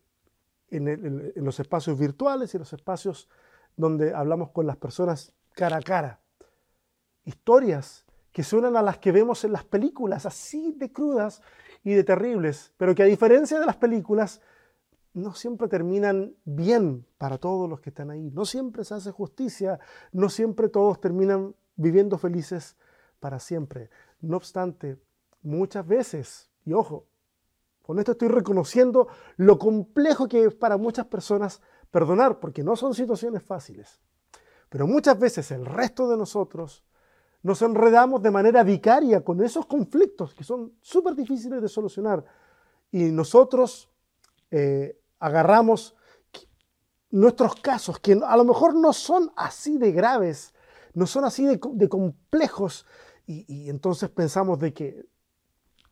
en, 0.71 1.31
los 1.35 1.59
espacios 1.59 1.99
virtuales 1.99 2.55
y 2.55 2.57
los 2.57 2.73
espacios 2.73 3.29
donde 3.77 4.15
hablamos 4.15 4.49
con 4.49 4.65
las 4.65 4.77
personas 4.77 5.31
cara 5.53 5.77
a 5.77 5.81
cara. 5.81 6.21
Historias 7.23 8.02
que 8.33 8.43
suenan 8.43 8.75
a 8.75 8.81
las 8.81 8.97
que 8.97 9.13
vemos 9.13 9.45
en 9.45 9.53
las 9.53 9.63
películas, 9.63 10.25
así 10.25 10.73
de 10.73 10.91
crudas 10.91 11.41
y 11.83 11.93
de 11.93 12.03
terribles, 12.03 12.73
pero 12.77 12.93
que 12.93 13.03
a 13.03 13.05
diferencia 13.05 13.59
de 13.59 13.65
las 13.65 13.77
películas, 13.77 14.41
no 15.13 15.33
siempre 15.35 15.67
terminan 15.67 16.35
bien 16.43 17.05
para 17.17 17.37
todos 17.37 17.69
los 17.69 17.79
que 17.79 17.91
están 17.91 18.09
ahí. 18.09 18.31
No 18.31 18.45
siempre 18.45 18.83
se 18.83 18.95
hace 18.95 19.11
justicia, 19.11 19.79
no 20.11 20.29
siempre 20.29 20.69
todos 20.69 20.99
terminan 20.99 21.55
viviendo 21.75 22.17
felices 22.17 22.75
para 23.19 23.39
siempre. 23.39 23.89
No 24.21 24.37
obstante, 24.37 24.97
muchas 25.43 25.85
veces, 25.85 26.49
y 26.65 26.73
ojo, 26.73 27.05
con 27.83 27.99
esto 27.99 28.13
estoy 28.13 28.29
reconociendo 28.29 29.07
lo 29.37 29.59
complejo 29.59 30.27
que 30.27 30.45
es 30.45 30.55
para 30.55 30.77
muchas 30.77 31.05
personas 31.05 31.61
perdonar, 31.91 32.39
porque 32.39 32.63
no 32.63 32.75
son 32.75 32.95
situaciones 32.95 33.43
fáciles. 33.43 34.01
Pero 34.69 34.87
muchas 34.87 35.19
veces 35.19 35.51
el 35.51 35.65
resto 35.65 36.09
de 36.09 36.17
nosotros 36.17 36.83
nos 37.43 37.61
enredamos 37.61 38.21
de 38.23 38.31
manera 38.31 38.63
vicaria 38.63 39.23
con 39.23 39.43
esos 39.43 39.65
conflictos 39.65 40.33
que 40.33 40.45
son 40.45 40.73
súper 40.81 41.13
difíciles 41.13 41.61
de 41.61 41.67
solucionar. 41.67 42.23
Y 42.89 43.11
nosotros 43.11 43.89
eh, 44.49 44.97
agarramos 45.19 45.95
nuestros 47.11 47.55
casos, 47.57 47.99
que 47.99 48.19
a 48.25 48.37
lo 48.37 48.43
mejor 48.43 48.75
no 48.75 48.91
son 48.91 49.31
así 49.35 49.77
de 49.77 49.91
graves, 49.91 50.53
no 50.93 51.05
son 51.05 51.25
así 51.25 51.45
de, 51.45 51.89
complejos, 51.89 52.87
y, 53.27 53.69
entonces 53.69 54.09
pensamos 54.09 54.59
de 54.59 54.73
que 54.73 55.05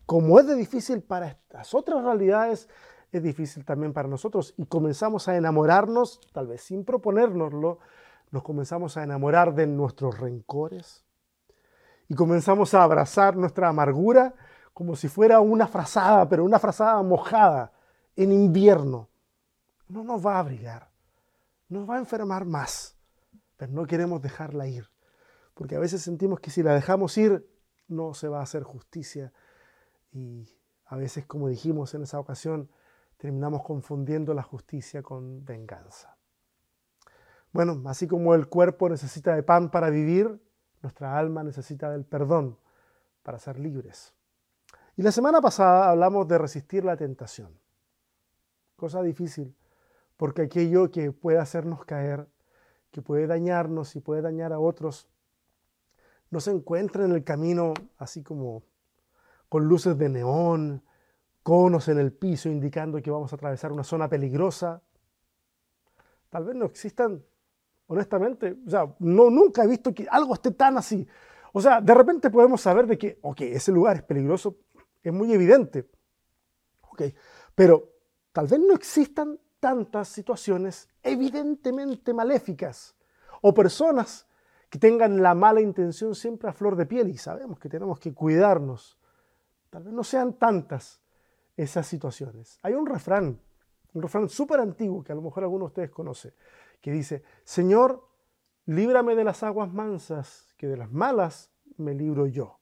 como 0.05 0.39
es 0.39 0.47
de 0.47 0.55
difícil 0.55 1.01
para 1.01 1.27
estas 1.27 1.73
otras 1.73 2.03
realidades, 2.03 2.67
es 3.11 3.23
difícil 3.23 3.63
también 3.65 3.93
para 3.93 4.07
nosotros. 4.07 4.53
Y 4.57 4.65
comenzamos 4.65 5.27
a 5.27 5.37
enamorarnos, 5.37 6.19
tal 6.33 6.47
vez 6.47 6.61
sin 6.61 6.83
proponérnoslo, 6.83 7.79
nos 8.31 8.43
comenzamos 8.43 8.97
a 8.97 9.03
enamorar 9.03 9.53
de 9.53 9.67
nuestros 9.67 10.19
rencores, 10.19 11.05
y 12.11 12.13
comenzamos 12.13 12.73
a 12.73 12.83
abrazar 12.83 13.37
nuestra 13.37 13.69
amargura 13.69 14.35
como 14.73 14.97
si 14.97 15.07
fuera 15.07 15.39
una 15.39 15.65
frazada, 15.65 16.27
pero 16.27 16.43
una 16.43 16.59
frazada 16.59 17.01
mojada 17.03 17.71
en 18.17 18.33
invierno. 18.33 19.07
No 19.87 20.03
nos 20.03 20.25
va 20.25 20.35
a 20.35 20.39
abrigar, 20.39 20.91
nos 21.69 21.89
va 21.89 21.95
a 21.95 21.99
enfermar 21.99 22.43
más, 22.43 22.97
pero 23.55 23.71
no 23.71 23.85
queremos 23.85 24.21
dejarla 24.21 24.67
ir, 24.67 24.89
porque 25.53 25.77
a 25.77 25.79
veces 25.79 26.01
sentimos 26.01 26.41
que 26.41 26.51
si 26.51 26.61
la 26.63 26.73
dejamos 26.73 27.17
ir 27.17 27.49
no 27.87 28.13
se 28.13 28.27
va 28.27 28.39
a 28.39 28.43
hacer 28.43 28.63
justicia 28.63 29.31
y 30.11 30.49
a 30.87 30.97
veces, 30.97 31.25
como 31.25 31.47
dijimos 31.47 31.93
en 31.93 32.03
esa 32.03 32.19
ocasión, 32.19 32.69
terminamos 33.15 33.63
confundiendo 33.63 34.33
la 34.33 34.43
justicia 34.43 35.01
con 35.01 35.45
venganza. 35.45 36.17
Bueno, 37.53 37.81
así 37.85 38.05
como 38.05 38.35
el 38.35 38.49
cuerpo 38.49 38.89
necesita 38.89 39.33
de 39.33 39.43
pan 39.43 39.71
para 39.71 39.89
vivir, 39.89 40.41
nuestra 40.81 41.17
alma 41.17 41.43
necesita 41.43 41.89
del 41.89 42.05
perdón 42.05 42.57
para 43.23 43.39
ser 43.39 43.59
libres. 43.59 44.13
Y 44.97 45.03
la 45.03 45.11
semana 45.11 45.41
pasada 45.41 45.89
hablamos 45.89 46.27
de 46.27 46.37
resistir 46.37 46.83
la 46.83 46.97
tentación. 46.97 47.57
Cosa 48.75 49.01
difícil, 49.01 49.55
porque 50.17 50.43
aquello 50.43 50.91
que 50.91 51.11
puede 51.11 51.37
hacernos 51.37 51.85
caer, 51.85 52.27
que 52.91 53.01
puede 53.01 53.27
dañarnos 53.27 53.95
y 53.95 54.01
puede 54.01 54.21
dañar 54.21 54.53
a 54.53 54.59
otros, 54.59 55.07
no 56.29 56.39
se 56.39 56.51
encuentra 56.51 57.05
en 57.05 57.11
el 57.11 57.23
camino 57.23 57.73
así 57.97 58.23
como 58.23 58.63
con 59.49 59.65
luces 59.65 59.97
de 59.97 60.09
neón, 60.09 60.83
conos 61.43 61.87
en 61.87 61.99
el 61.99 62.11
piso 62.11 62.49
indicando 62.49 63.01
que 63.01 63.11
vamos 63.11 63.31
a 63.33 63.35
atravesar 63.35 63.71
una 63.71 63.83
zona 63.83 64.07
peligrosa. 64.07 64.81
Tal 66.29 66.45
vez 66.45 66.55
no 66.55 66.65
existan 66.65 67.23
honestamente. 67.91 68.57
O 68.65 68.69
sea, 68.69 68.95
no, 68.99 69.29
nunca 69.29 69.63
he 69.63 69.67
visto 69.67 69.93
que 69.93 70.07
algo 70.09 70.33
esté 70.33 70.51
tan 70.51 70.77
así. 70.77 71.05
O 71.51 71.61
sea, 71.61 71.81
de 71.81 71.93
repente 71.93 72.29
podemos 72.29 72.61
saber 72.61 72.87
de 72.87 72.97
que, 72.97 73.19
ok, 73.21 73.41
ese 73.41 73.71
lugar 73.71 73.97
es 73.97 74.03
peligroso, 74.03 74.57
es 75.03 75.11
muy 75.11 75.33
evidente. 75.33 75.89
Ok, 76.89 77.03
pero 77.53 77.89
tal 78.31 78.47
vez 78.47 78.59
no 78.59 78.73
existan 78.73 79.37
tantas 79.59 80.07
situaciones 80.07 80.87
evidentemente 81.03 82.13
maléficas 82.13 82.95
o 83.41 83.53
personas 83.53 84.25
que 84.69 84.79
tengan 84.79 85.21
la 85.21 85.35
mala 85.35 85.59
intención 85.59 86.15
siempre 86.15 86.49
a 86.49 86.53
flor 86.53 86.77
de 86.77 86.85
piel 86.85 87.09
y 87.09 87.17
sabemos 87.17 87.59
que 87.59 87.67
tenemos 87.67 87.99
que 87.99 88.13
cuidarnos. 88.13 88.97
Tal 89.69 89.83
vez 89.83 89.93
no 89.93 90.03
sean 90.03 90.33
tantas 90.33 91.01
esas 91.57 91.85
situaciones. 91.85 92.57
Hay 92.63 92.73
un 92.73 92.85
refrán, 92.85 93.37
un 93.93 94.01
refrán 94.01 94.29
súper 94.29 94.61
antiguo 94.61 95.03
que 95.03 95.11
a 95.11 95.15
lo 95.15 95.21
mejor 95.21 95.43
alguno 95.43 95.65
de 95.65 95.67
ustedes 95.67 95.91
conoce, 95.91 96.33
que 96.81 96.91
dice, 96.91 97.23
Señor, 97.43 98.07
líbrame 98.65 99.15
de 99.15 99.23
las 99.23 99.43
aguas 99.43 99.71
mansas, 99.71 100.53
que 100.57 100.67
de 100.67 100.77
las 100.77 100.91
malas 100.91 101.51
me 101.77 101.93
libro 101.93 102.27
yo. 102.27 102.59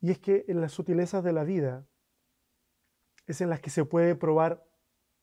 Y 0.00 0.10
es 0.10 0.18
que 0.18 0.44
en 0.48 0.60
las 0.60 0.72
sutilezas 0.72 1.24
de 1.24 1.32
la 1.32 1.44
vida 1.44 1.86
es 3.26 3.40
en 3.40 3.50
las 3.50 3.60
que 3.60 3.70
se 3.70 3.84
puede 3.84 4.14
probar 4.14 4.64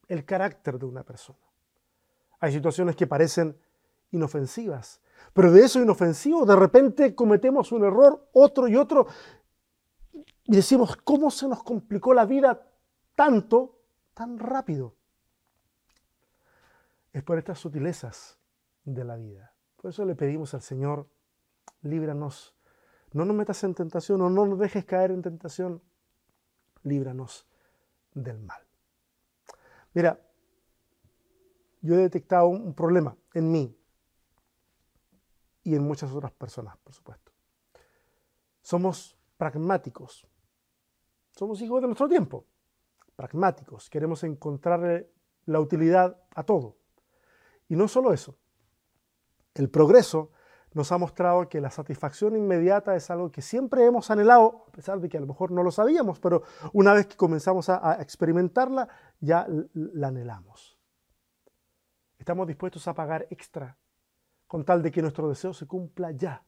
el 0.07 0.25
carácter 0.25 0.77
de 0.77 0.86
una 0.86 1.03
persona. 1.03 1.39
Hay 2.39 2.51
situaciones 2.51 2.95
que 2.95 3.07
parecen 3.07 3.57
inofensivas, 4.12 5.01
pero 5.33 5.51
de 5.51 5.63
eso 5.63 5.81
inofensivo 5.81 6.45
de 6.45 6.55
repente 6.55 7.15
cometemos 7.15 7.71
un 7.71 7.86
error, 7.86 8.29
otro 8.33 8.67
y 8.67 8.75
otro, 8.75 9.07
y 10.45 10.55
decimos, 10.55 10.97
¿cómo 10.97 11.31
se 11.31 11.47
nos 11.47 11.63
complicó 11.63 12.13
la 12.13 12.25
vida 12.25 12.67
tanto, 13.15 13.79
tan 14.13 14.38
rápido? 14.38 14.95
Es 17.13 17.23
por 17.23 17.38
estas 17.38 17.60
sutilezas 17.60 18.39
de 18.84 19.06
la 19.06 19.15
vida. 19.15 19.54
Por 19.78 19.91
eso 19.91 20.04
le 20.04 20.15
pedimos 20.15 20.54
al 20.56 20.62
Señor, 20.62 21.08
líbranos. 21.84 22.56
No 23.13 23.23
nos 23.23 23.36
metas 23.36 23.63
en 23.63 23.76
tentación 23.76 24.21
o 24.21 24.30
no 24.30 24.45
nos 24.47 24.58
dejes 24.60 24.84
caer 24.84 25.12
en 25.12 25.21
tentación. 25.21 25.82
Líbranos 26.82 27.47
del 28.13 28.39
mal. 28.39 28.62
Mira, 29.93 30.19
yo 31.82 31.93
he 31.93 31.99
detectado 31.99 32.47
un 32.47 32.73
problema 32.73 33.15
en 33.36 33.52
mí 33.52 33.78
y 35.63 35.76
en 35.76 35.84
muchas 35.84 36.12
otras 36.12 36.32
personas, 36.32 36.76
por 36.78 36.93
supuesto. 36.93 37.32
Somos 38.62 39.15
pragmáticos. 39.38 40.28
Somos 41.32 41.62
hijos 41.62 41.82
de 41.82 41.88
nuestro 41.88 42.10
tiempo. 42.10 42.47
Pragmáticos. 43.15 43.89
Queremos 43.89 44.23
encontrar 44.23 45.06
la 45.45 45.60
utilidad 45.60 46.19
a 46.34 46.43
todo. 46.43 46.78
Y 47.69 47.76
no 47.76 47.88
solo 47.88 48.13
eso, 48.13 48.38
el 49.56 49.69
progreso 49.69 50.32
nos 50.73 50.91
ha 50.91 50.97
mostrado 50.97 51.47
que 51.47 51.62
la 51.62 51.69
satisfacción 51.69 52.36
inmediata 52.36 52.95
es 52.95 53.10
algo 53.12 53.32
que 53.32 53.41
siempre 53.41 53.86
hemos 53.86 54.10
anhelado, 54.10 54.65
a 54.67 54.71
pesar 54.71 54.99
de 54.99 55.08
que 55.08 55.17
a 55.17 55.21
lo 55.21 55.28
mejor 55.28 55.52
no 55.52 55.63
lo 55.63 55.71
sabíamos, 55.71 56.19
pero 56.19 56.43
una 56.73 56.93
vez 56.93 57.08
que 57.08 57.15
comenzamos 57.15 57.69
a, 57.69 58.02
experimentarla, 58.02 58.88
ya 59.19 59.47
la 59.73 60.08
anhelamos. 60.08 60.78
Estamos 62.17 62.47
dispuestos 62.47 62.88
a 62.88 62.93
pagar 62.93 63.28
extra 63.30 63.78
con 64.47 64.65
tal 64.65 64.82
de 64.82 64.91
que 64.91 65.02
nuestro 65.02 65.30
deseo 65.30 65.54
se 65.54 65.67
cumpla 65.67 66.12
ya. 66.12 66.43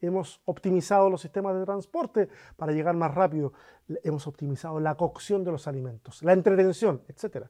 Hemos 0.00 0.40
optimizado 0.44 1.08
los 1.08 1.20
sistemas 1.20 1.56
de 1.56 1.64
transporte 1.64 2.28
para 2.56 2.72
llegar 2.72 2.96
más 2.96 3.14
rápido. 3.14 3.52
Hemos 4.02 4.26
optimizado 4.26 4.80
la 4.80 4.96
cocción 4.96 5.44
de 5.44 5.52
los 5.52 5.68
alimentos, 5.68 6.22
la 6.22 6.32
entretención, 6.32 7.02
etc. 7.08 7.46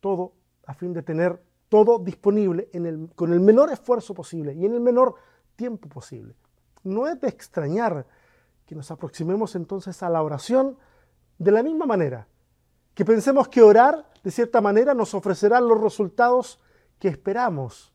Todo 0.00 0.34
a 0.66 0.74
fin 0.74 0.92
de 0.92 1.02
tener 1.02 1.40
todo 1.72 1.98
disponible 1.98 2.68
con 3.14 3.32
el 3.32 3.40
menor 3.40 3.72
esfuerzo 3.72 4.12
posible 4.12 4.52
y 4.52 4.66
en 4.66 4.74
el 4.74 4.80
menor 4.80 5.14
tiempo 5.56 5.88
posible. 5.88 6.36
No 6.82 7.06
es 7.06 7.18
de 7.18 7.28
extrañar 7.28 8.06
que 8.66 8.74
nos 8.74 8.90
aproximemos 8.90 9.54
entonces 9.54 10.02
a 10.02 10.10
la 10.10 10.22
oración 10.22 10.76
de 11.38 11.50
la 11.50 11.62
misma 11.62 11.86
manera, 11.86 12.28
que 12.92 13.06
pensemos 13.06 13.48
que 13.48 13.62
orar 13.62 14.06
de 14.22 14.30
cierta 14.30 14.60
manera 14.60 14.92
nos 14.92 15.14
ofrecerá 15.14 15.62
los 15.62 15.80
resultados 15.80 16.60
que 16.98 17.08
esperamos, 17.08 17.94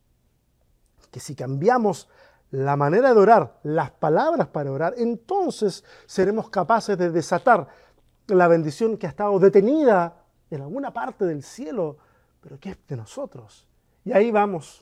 que 1.12 1.20
si 1.20 1.36
cambiamos 1.36 2.10
la 2.50 2.76
manera 2.78 3.14
de 3.14 3.20
orar, 3.20 3.60
las 3.62 3.92
palabras 3.92 4.48
para 4.48 4.72
orar, 4.72 4.96
entonces 4.98 5.84
seremos 6.08 6.50
capaces 6.50 6.98
de 6.98 7.12
desatar 7.12 7.68
la 8.26 8.48
bendición 8.48 8.98
que 8.98 9.06
ha 9.06 9.10
estado 9.10 9.38
detenida 9.38 10.26
en 10.50 10.64
alguna 10.64 10.92
parte 10.92 11.26
del 11.26 11.44
cielo, 11.44 11.98
pero 12.42 12.60
que 12.60 12.72
es 12.72 12.78
de 12.88 12.98
nosotros. 12.98 13.67
Y 14.08 14.14
ahí 14.14 14.32
vamos, 14.32 14.80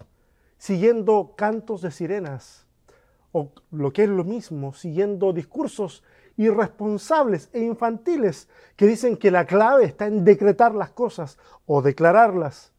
siguiendo 0.60 1.34
cantos 1.36 1.82
de 1.82 1.90
sirenas, 1.90 2.68
o 3.32 3.50
lo 3.72 3.92
que 3.92 4.04
es 4.04 4.10
lo 4.10 4.24
mismo, 4.24 4.76
siguiendo 4.76 5.34
discursos 5.34 6.04
irresponsables 6.38 7.50
e 7.52 7.62
infantiles 7.62 8.48
que 8.76 8.86
dicen 8.86 9.18
que 9.18 9.32
la 9.32 9.46
clave 9.46 9.86
está 9.86 10.06
en 10.06 10.24
decretar 10.24 10.76
las 10.76 10.92
cosas 10.92 11.40
o 11.66 11.82
declararlas, 11.82 12.72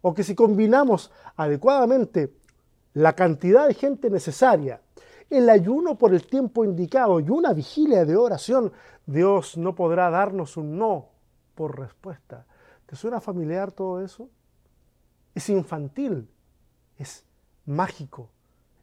o 0.00 0.14
que 0.14 0.22
si 0.22 0.34
combinamos 0.34 1.12
adecuadamente 1.36 2.32
la 2.94 3.12
cantidad 3.12 3.68
de 3.68 3.74
gente 3.74 4.08
necesaria, 4.08 4.80
el 5.28 5.50
ayuno 5.50 5.98
por 5.98 6.14
el 6.14 6.26
tiempo 6.26 6.64
indicado 6.64 7.20
y 7.20 7.28
una 7.28 7.52
vigilia 7.52 8.06
de 8.06 8.16
oración, 8.16 8.72
Dios 9.04 9.58
no 9.58 9.74
podrá 9.74 10.08
darnos 10.08 10.56
un 10.56 10.78
no 10.78 11.10
por 11.54 11.78
respuesta. 11.78 12.46
¿Te 12.86 12.96
suena 12.96 13.20
familiar 13.20 13.70
todo 13.70 14.02
eso? 14.02 14.30
Es 15.34 15.48
infantil, 15.48 16.28
es 16.98 17.24
mágico, 17.66 18.28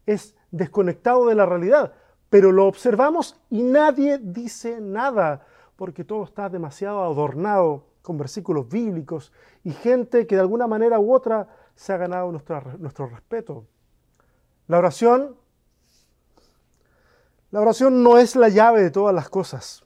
es 0.06 0.34
desconectado 0.50 1.26
de 1.26 1.34
la 1.34 1.46
realidad, 1.46 1.92
pero 2.30 2.52
lo 2.52 2.66
observamos 2.66 3.40
y 3.50 3.62
nadie 3.62 4.18
dice 4.18 4.80
nada, 4.80 5.46
porque 5.76 6.04
todo 6.04 6.24
está 6.24 6.48
demasiado 6.48 7.02
adornado 7.02 7.84
con 8.02 8.18
versículos 8.18 8.68
bíblicos 8.68 9.32
y 9.64 9.72
gente 9.72 10.26
que 10.26 10.34
de 10.34 10.40
alguna 10.40 10.66
manera 10.66 10.98
u 10.98 11.14
otra 11.14 11.48
se 11.74 11.92
ha 11.92 11.96
ganado 11.96 12.32
nuestro, 12.32 13.06
respeto. 13.06 13.66
La 14.66 14.78
oración, 14.78 15.36
la 17.50 17.60
oración 17.60 18.02
no 18.02 18.18
es 18.18 18.34
la 18.34 18.48
llave 18.48 18.82
de 18.82 18.90
todas 18.90 19.14
las 19.14 19.28
cosas. 19.28 19.84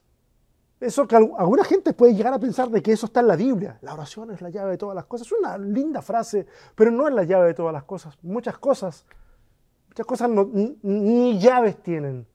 Eso 0.83 1.07
que 1.07 1.15
alguna 1.15 1.63
gente 1.63 1.93
puede 1.93 2.13
llegar 2.13 2.35
a 2.35 2.41
pensar 2.41 2.69
de 2.69 2.83
que 2.83 2.91
eso 2.91 3.07
está 3.07 3.21
en 3.21 3.29
la 3.29 3.37
Biblia. 3.37 3.79
La 3.83 3.95
oración 3.95 4.33
es 4.33 4.43
la 4.43 4.51
llave 4.51 4.73
de 4.73 4.79
todas 4.79 4.97
las 4.97 5.05
cosas. 5.05 5.29
Es 5.29 5.33
una 5.33 5.57
linda 5.57 6.03
frase, 6.03 6.45
pero 6.75 6.91
no 6.91 7.07
es 7.07 7.15
la 7.15 7.23
llave 7.23 7.47
de 7.47 7.55
todas 7.55 7.73
las 7.73 7.85
cosas. 7.85 8.19
Muchas 8.23 8.59
cosas, 8.59 9.07
muchas 9.87 10.07
cosas 10.07 10.29
ni 10.83 11.39
llaves 11.39 11.81
tienen. 11.85 12.27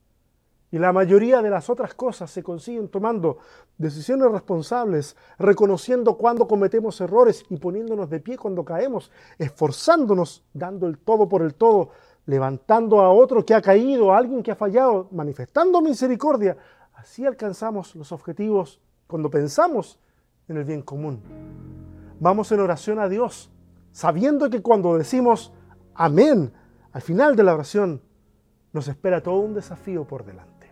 Y 0.72 0.80
la 0.80 0.94
mayoría 0.94 1.42
de 1.42 1.50
las 1.50 1.70
otras 1.70 1.94
cosas 1.94 2.32
se 2.32 2.42
consiguen 2.42 2.88
tomando 2.88 3.40
decisiones 3.78 4.32
responsables, 4.32 5.18
reconociendo 5.38 6.18
cuando 6.18 6.48
cometemos 6.48 7.02
errores 7.02 7.44
y 7.50 7.58
poniéndonos 7.58 8.10
de 8.10 8.22
pie 8.22 8.38
cuando 8.38 8.64
caemos, 8.64 9.12
esforzándonos, 9.40 10.46
dando 10.54 10.88
el 10.88 11.00
todo 11.00 11.28
por 11.28 11.42
el 11.42 11.54
todo, 11.54 11.90
levantando 12.26 13.02
a 13.02 13.12
otro 13.12 13.46
que 13.46 13.54
ha 13.54 13.62
caído, 13.62 14.14
a 14.14 14.18
alguien 14.18 14.42
que 14.42 14.52
ha 14.52 14.56
fallado, 14.56 15.10
manifestando 15.12 15.82
misericordia. 15.82 16.56
Así 16.98 17.28
alcanzamos 17.28 17.96
los 17.96 18.12
objetivos 18.12 18.82
cuando 19.06 19.30
pensamos 19.30 20.00
en 20.48 20.58
el 20.58 20.64
bien 20.64 20.82
común. 20.82 21.22
Vamos 22.20 22.52
en 22.52 22.60
oración 22.60 22.98
a 22.98 23.08
Dios, 23.08 23.52
sabiendo 23.92 24.50
que 24.50 24.64
cuando 24.64 24.98
decimos 24.98 25.54
amén 25.94 26.52
al 26.92 27.02
final 27.04 27.36
de 27.36 27.44
la 27.44 27.54
oración, 27.54 28.02
nos 28.74 28.88
espera 28.88 29.22
todo 29.22 29.38
un 29.38 29.54
desafío 29.54 30.06
por 30.06 30.26
delante. 30.26 30.72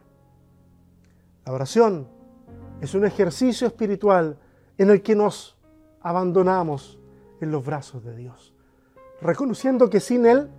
La 1.46 1.54
oración 1.54 2.08
es 2.82 2.96
un 2.96 3.06
ejercicio 3.06 3.68
espiritual 3.68 4.40
en 4.80 4.90
el 4.90 5.04
que 5.04 5.16
nos 5.16 5.56
abandonamos 6.02 7.00
en 7.40 7.52
los 7.52 7.64
brazos 7.64 8.04
de 8.04 8.16
Dios, 8.16 8.52
reconociendo 9.22 9.92
que 9.92 10.00
sin 10.00 10.26
Él 10.26 10.50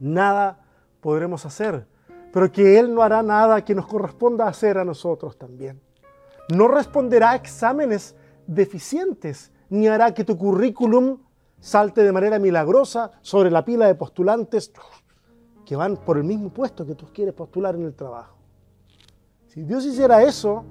nada 0.00 0.64
podremos 1.00 1.46
hacer, 1.46 1.86
pero 2.34 2.50
que 2.50 2.80
Él 2.80 2.92
no 2.92 3.00
hará 3.04 3.22
nada 3.22 3.64
que 3.64 3.76
nos 3.76 3.86
corresponda 3.86 4.48
hacer 4.48 4.76
a 4.76 4.84
nosotros 4.84 5.38
también. 5.38 5.80
No 6.52 6.66
responderá 6.66 7.30
a 7.30 7.36
exámenes 7.36 8.16
deficientes, 8.48 9.52
ni 9.70 9.86
hará 9.86 10.12
que 10.12 10.24
tu 10.24 10.36
currículum 10.36 11.18
salte 11.60 12.02
de 12.02 12.10
manera 12.10 12.40
milagrosa 12.40 13.12
sobre 13.22 13.52
la 13.52 13.64
pila 13.64 13.86
de 13.86 13.94
postulantes 13.94 14.72
que 15.64 15.76
van 15.76 15.96
por 15.96 16.16
el 16.16 16.24
mismo 16.24 16.50
puesto 16.50 16.84
que 16.84 16.96
tú 16.96 17.06
quieres 17.14 17.34
postular 17.34 17.76
en 17.76 17.84
el 17.84 17.94
trabajo. 17.94 18.36
Si 19.46 19.62
Dios 19.62 19.86
hiciera 19.86 20.24
eso, 20.24 20.64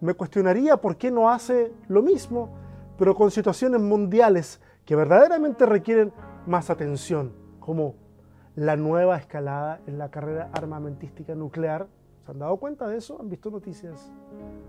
me 0.00 0.14
cuestionaría 0.14 0.76
por 0.76 0.96
qué 0.96 1.10
no 1.10 1.28
hace 1.28 1.72
lo 1.88 2.02
mismo, 2.02 2.50
pero 2.96 3.16
con 3.16 3.32
situaciones 3.32 3.80
mundiales 3.80 4.60
que 4.84 4.94
verdaderamente 4.94 5.66
requieren 5.66 6.12
más 6.46 6.70
atención, 6.70 7.32
como 7.58 7.96
la 8.56 8.76
nueva 8.76 9.16
escalada 9.16 9.80
en 9.86 9.98
la 9.98 10.10
carrera 10.10 10.50
armamentística 10.52 11.34
nuclear. 11.34 11.86
¿Se 12.24 12.30
han 12.30 12.38
dado 12.38 12.56
cuenta 12.56 12.86
de 12.86 12.98
eso? 12.98 13.18
¿Han 13.20 13.28
visto 13.28 13.50
noticias? 13.50 14.12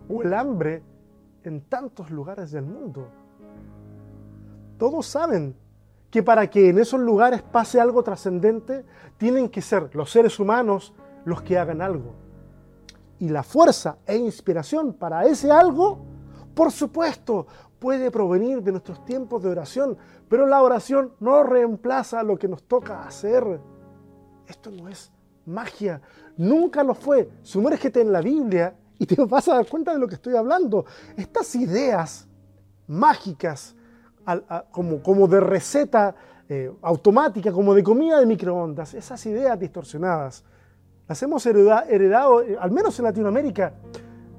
O 0.10 0.22
el 0.22 0.34
hambre 0.34 0.82
en 1.44 1.62
tantos 1.62 2.10
lugares 2.10 2.52
del 2.52 2.66
mundo. 2.66 3.08
Todos 4.78 5.06
saben 5.06 5.56
que 6.10 6.24
para 6.24 6.50
que 6.50 6.70
en 6.70 6.80
esos 6.80 7.00
lugares 7.00 7.42
pase 7.42 7.80
algo 7.80 8.04
trascendente, 8.04 8.86
tienen 9.18 9.50
que 9.50 9.62
ser 9.62 9.94
los 9.96 10.12
seres 10.12 10.40
humanos 10.40 10.94
los 11.26 11.42
que 11.42 11.58
hagan 11.58 11.82
algo. 11.82 12.14
Y 13.20 13.30
la 13.30 13.44
fuerza 13.44 13.98
e 14.06 14.16
inspiración 14.18 14.94
para 14.94 15.26
ese 15.26 15.52
algo, 15.52 16.00
por 16.54 16.72
supuesto, 16.72 17.48
puede 17.80 18.12
provenir 18.12 18.62
de 18.62 18.72
nuestros 18.72 19.04
tiempos 19.06 19.44
de 19.44 19.50
oración, 19.50 19.98
pero 20.30 20.46
la 20.48 20.62
oración 20.62 21.14
no 21.20 21.44
reemplaza 21.44 22.24
lo 22.24 22.38
que 22.38 22.48
nos 22.48 22.64
toca 22.64 23.04
hacer. 23.04 23.60
Esto 24.48 24.72
no 24.72 24.88
es 24.90 25.12
magia, 25.46 26.02
nunca 26.38 26.84
lo 26.84 26.94
fue. 26.94 27.30
Sumérgete 27.42 28.02
en 28.02 28.12
la 28.12 28.22
Biblia 28.22 28.76
y 29.00 29.06
te 29.06 29.16
vas 29.26 29.48
a 29.48 29.56
dar 29.56 29.68
cuenta 29.68 29.94
de 29.94 30.00
lo 30.00 30.08
que 30.08 30.16
estoy 30.16 30.36
hablando. 30.36 30.86
Estas 31.18 31.56
ideas 31.56 32.28
mágicas, 32.88 33.76
como, 34.72 35.02
como 35.02 35.28
de 35.28 35.40
receta 35.40 36.16
eh, 36.48 36.72
automática, 36.82 37.52
como 37.52 37.74
de 37.74 37.84
comida 37.84 38.20
de 38.20 38.26
microondas, 38.26 38.94
esas 38.94 39.26
ideas 39.26 39.60
distorsionadas, 39.60 40.44
las 41.08 41.22
hemos 41.24 41.46
heredado, 41.46 42.42
eh, 42.42 42.58
al 42.60 42.72
menos 42.72 42.98
en 43.00 43.06
Latinoamérica, 43.06 43.74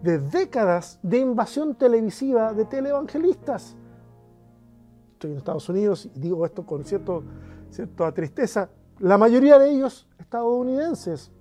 de 0.02 0.18
décadas 0.18 0.98
de 1.02 1.18
invasión 1.18 1.74
televisiva 1.74 2.52
de 2.52 2.66
televangelistas. 2.66 3.74
Estoy 5.12 5.32
en 5.32 5.38
Estados 5.38 5.68
Unidos 5.68 6.08
y 6.14 6.20
digo 6.20 6.44
esto 6.44 6.66
con 6.66 6.84
cierto, 6.84 7.24
cierta 7.70 8.12
tristeza 8.12 8.68
la 8.98 9.18
mayoría 9.18 9.58
de 9.58 9.70
ellos 9.70 10.06
estadounidenses, 10.18 11.32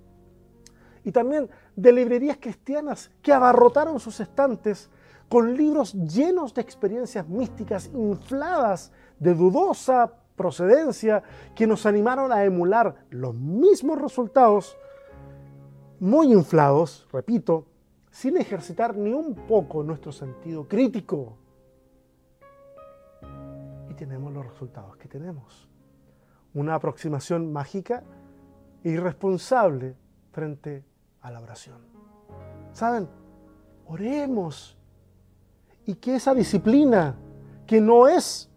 y 1.04 1.12
también 1.12 1.50
de 1.76 1.92
librerías 1.92 2.38
cristianas 2.40 3.10
que 3.22 3.32
abarrotaron 3.32 4.00
sus 4.00 4.20
estantes 4.20 4.90
con 5.28 5.54
libros 5.56 5.92
llenos 5.92 6.54
de 6.54 6.62
experiencias 6.62 7.28
místicas 7.28 7.90
infladas 7.92 8.90
de 9.18 9.34
dudosa 9.34 10.12
procedencia 10.36 11.22
que 11.54 11.66
nos 11.66 11.86
animaron 11.86 12.32
a 12.32 12.44
emular 12.44 13.06
los 13.10 13.34
mismos 13.34 14.00
resultados, 14.00 14.76
muy 16.00 16.32
inflados, 16.32 17.06
repito, 17.12 17.66
sin 18.10 18.36
ejercitar 18.36 18.96
ni 18.96 19.12
un 19.12 19.34
poco 19.34 19.82
nuestro 19.82 20.12
sentido 20.12 20.66
crítico. 20.66 21.36
Y 23.90 23.94
tenemos 23.94 24.32
los 24.32 24.44
resultados 24.44 24.96
que 24.96 25.08
tenemos 25.08 25.68
una 26.54 26.76
aproximación 26.76 27.52
mágica 27.52 28.02
e 28.82 28.90
irresponsable 28.90 29.96
frente 30.30 30.84
a 31.20 31.30
la 31.30 31.40
oración. 31.40 31.78
¿Saben? 32.72 33.08
Oremos. 33.86 34.76
Y 35.86 35.96
que 35.96 36.16
esa 36.16 36.34
disciplina, 36.34 37.16
que 37.66 37.80
no 37.80 38.08
es, 38.08 38.48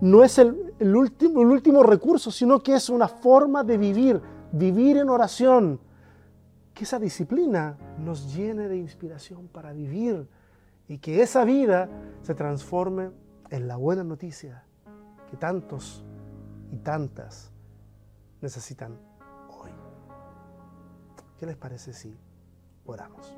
no 0.00 0.22
es 0.22 0.38
el, 0.38 0.74
último, 0.94 1.42
el 1.42 1.48
último 1.48 1.82
recurso, 1.82 2.30
sino 2.30 2.62
que 2.62 2.74
es 2.74 2.90
una 2.90 3.08
forma 3.08 3.64
de 3.64 3.78
vivir, 3.78 4.20
vivir 4.52 4.98
en 4.98 5.08
oración, 5.08 5.80
que 6.74 6.84
esa 6.84 6.98
disciplina 6.98 7.78
nos 7.98 8.34
llene 8.34 8.68
de 8.68 8.76
inspiración 8.76 9.48
para 9.48 9.72
vivir 9.72 10.28
y 10.88 10.98
que 10.98 11.22
esa 11.22 11.44
vida 11.44 11.88
se 12.22 12.34
transforme 12.34 13.10
en 13.48 13.68
la 13.68 13.76
buena 13.76 14.04
noticia 14.04 14.64
tantos 15.36 16.04
y 16.72 16.76
tantas 16.76 17.50
necesitan 18.40 18.98
hoy. 19.48 19.70
¿Qué 21.38 21.46
les 21.46 21.56
parece 21.56 21.92
si 21.92 22.16
oramos? 22.86 23.34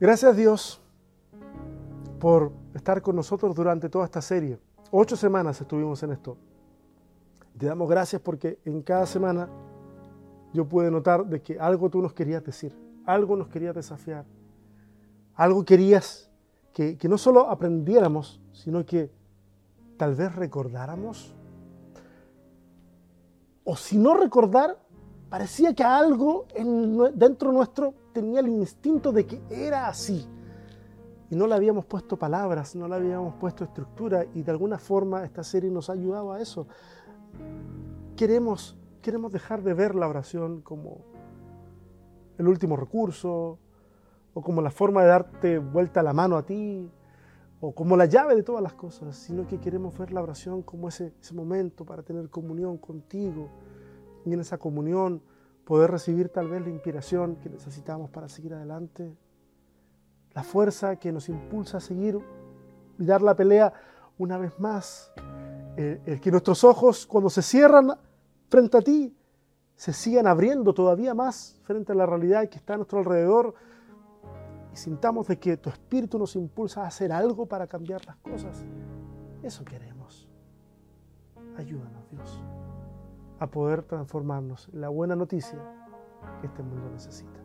Gracias 0.00 0.36
Dios 0.36 0.80
por 2.18 2.52
estar 2.74 3.02
con 3.02 3.16
nosotros 3.16 3.54
durante 3.54 3.88
toda 3.88 4.04
esta 4.04 4.22
serie. 4.22 4.58
Ocho 4.90 5.16
semanas 5.16 5.60
estuvimos 5.60 6.02
en 6.02 6.12
esto. 6.12 6.36
Te 7.58 7.66
damos 7.66 7.88
gracias 7.88 8.20
porque 8.22 8.58
en 8.64 8.82
cada 8.82 9.06
semana 9.06 9.48
yo 10.52 10.66
pude 10.66 10.90
notar 10.90 11.26
de 11.26 11.42
que 11.42 11.58
algo 11.58 11.90
tú 11.90 12.00
nos 12.00 12.12
querías 12.12 12.44
decir, 12.44 12.74
algo 13.04 13.36
nos 13.36 13.48
querías 13.48 13.74
desafiar, 13.74 14.24
algo 15.34 15.64
querías 15.64 16.29
que, 16.72 16.98
no 17.08 17.18
solo 17.18 17.48
aprendiéramos, 17.50 18.40
sino 18.52 18.84
que 18.84 19.10
tal 19.96 20.14
vez 20.14 20.34
recordáramos. 20.34 21.34
O 23.64 23.76
si 23.76 23.98
no 23.98 24.14
recordar, 24.14 24.78
parecía 25.28 25.74
que 25.74 25.84
algo 25.84 26.46
en, 26.54 27.18
dentro 27.18 27.52
nuestro 27.52 27.94
tenía 28.12 28.40
el 28.40 28.48
instinto 28.48 29.12
de 29.12 29.26
que 29.26 29.42
era 29.50 29.88
así. 29.88 30.26
Y 31.30 31.36
no 31.36 31.46
le 31.46 31.54
habíamos 31.54 31.84
puesto 31.84 32.16
palabras, 32.16 32.74
no 32.74 32.88
le 32.88 32.96
habíamos 32.96 33.34
puesto 33.34 33.62
estructura 33.62 34.24
y 34.34 34.42
de 34.42 34.50
alguna 34.50 34.78
forma 34.78 35.24
esta 35.24 35.44
serie 35.44 35.70
nos 35.70 35.88
ha 35.90 35.92
ayudado 35.92 36.32
a 36.32 36.40
eso. 36.40 36.66
Queremos, 38.16 38.76
queremos 39.00 39.30
dejar 39.30 39.62
de 39.62 39.74
ver 39.74 39.94
la 39.94 40.08
oración 40.08 40.62
como 40.62 41.04
el 42.38 42.48
último 42.48 42.76
recurso 42.76 43.58
o 44.34 44.42
como 44.42 44.62
la 44.62 44.70
forma 44.70 45.02
de 45.02 45.08
darte 45.08 45.58
vuelta 45.58 46.02
la 46.02 46.12
mano 46.12 46.36
a 46.36 46.44
ti 46.44 46.90
o 47.60 47.72
como 47.72 47.96
la 47.96 48.06
llave 48.06 48.34
de 48.34 48.42
todas 48.42 48.62
las 48.62 48.72
cosas, 48.72 49.16
sino 49.16 49.46
que 49.46 49.58
queremos 49.58 49.96
ver 49.98 50.12
la 50.12 50.22
oración 50.22 50.62
como 50.62 50.88
ese, 50.88 51.12
ese 51.20 51.34
momento 51.34 51.84
para 51.84 52.02
tener 52.02 52.30
comunión 52.30 52.78
contigo 52.78 53.48
y 54.24 54.32
en 54.32 54.40
esa 54.40 54.58
comunión 54.58 55.22
poder 55.64 55.90
recibir 55.90 56.30
tal 56.30 56.48
vez 56.48 56.62
la 56.62 56.70
inspiración 56.70 57.36
que 57.36 57.50
necesitamos 57.50 58.10
para 58.10 58.28
seguir 58.28 58.54
adelante, 58.54 59.14
la 60.32 60.42
fuerza 60.42 60.96
que 60.96 61.12
nos 61.12 61.28
impulsa 61.28 61.78
a 61.78 61.80
seguir 61.80 62.18
y 62.98 63.04
dar 63.04 63.20
la 63.20 63.34
pelea 63.34 63.72
una 64.18 64.38
vez 64.38 64.58
más, 64.58 65.12
el, 65.76 66.00
el 66.06 66.20
que 66.20 66.30
nuestros 66.30 66.64
ojos 66.64 67.06
cuando 67.06 67.28
se 67.30 67.42
cierran 67.42 67.92
frente 68.48 68.78
a 68.78 68.80
ti 68.80 69.14
se 69.76 69.92
sigan 69.92 70.26
abriendo 70.26 70.74
todavía 70.74 71.14
más 71.14 71.58
frente 71.62 71.92
a 71.92 71.94
la 71.94 72.06
realidad 72.06 72.48
que 72.48 72.58
está 72.58 72.74
a 72.74 72.76
nuestro 72.76 72.98
alrededor 72.98 73.54
sintamos 74.80 75.28
de 75.28 75.38
que 75.38 75.56
tu 75.56 75.70
espíritu 75.70 76.18
nos 76.18 76.34
impulsa 76.36 76.82
a 76.82 76.86
hacer 76.86 77.12
algo 77.12 77.46
para 77.46 77.66
cambiar 77.66 78.04
las 78.06 78.16
cosas. 78.16 78.64
Eso 79.42 79.64
queremos. 79.64 80.28
Ayúdanos, 81.56 82.08
Dios 82.10 82.42
a 83.40 83.46
poder 83.46 83.82
transformarnos 83.82 84.68
en 84.72 84.82
la 84.82 84.90
buena 84.90 85.16
noticia 85.16 85.58
que 86.40 86.46
este 86.46 86.62
mundo 86.62 86.90
necesita. 86.90 87.40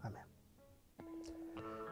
Amén. 0.00 0.24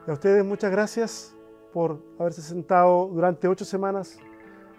Y 0.07 0.11
a 0.11 0.15
ustedes 0.15 0.45
muchas 0.45 0.71
gracias 0.71 1.37
por 1.73 2.03
haberse 2.19 2.41
sentado 2.41 3.09
durante 3.09 3.47
ocho 3.47 3.67
semanas 3.67 4.19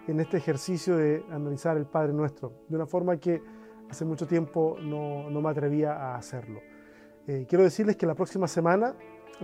en 0.08 0.18
este 0.18 0.38
ejercicio 0.38 0.96
de 0.96 1.24
analizar 1.30 1.76
el 1.76 1.86
Padre 1.86 2.12
Nuestro, 2.12 2.52
de 2.68 2.74
una 2.74 2.86
forma 2.86 3.16
que 3.16 3.40
hace 3.88 4.04
mucho 4.04 4.26
tiempo 4.26 4.76
no, 4.82 5.30
me 5.30 5.48
atrevía 5.48 5.92
a 5.92 6.16
hacerlo. 6.16 6.60
Eh, 7.28 7.44
quiero 7.46 7.62
decirles 7.62 7.96
que 7.96 8.06
la 8.06 8.14
próxima 8.14 8.48
semana 8.48 8.94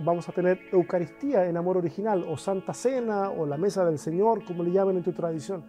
vamos 0.03 0.27
a 0.27 0.31
tener 0.31 0.59
Eucaristía 0.71 1.45
en 1.45 1.55
amor 1.55 1.77
original, 1.77 2.25
o 2.27 2.35
Santa 2.35 2.73
Cena, 2.73 3.29
o 3.29 3.45
la 3.45 3.57
Mesa 3.57 3.85
del 3.85 3.99
Señor, 3.99 4.43
como 4.43 4.63
le 4.63 4.71
llaman 4.71 4.97
en 4.97 5.03
tu 5.03 5.13
tradición. 5.13 5.63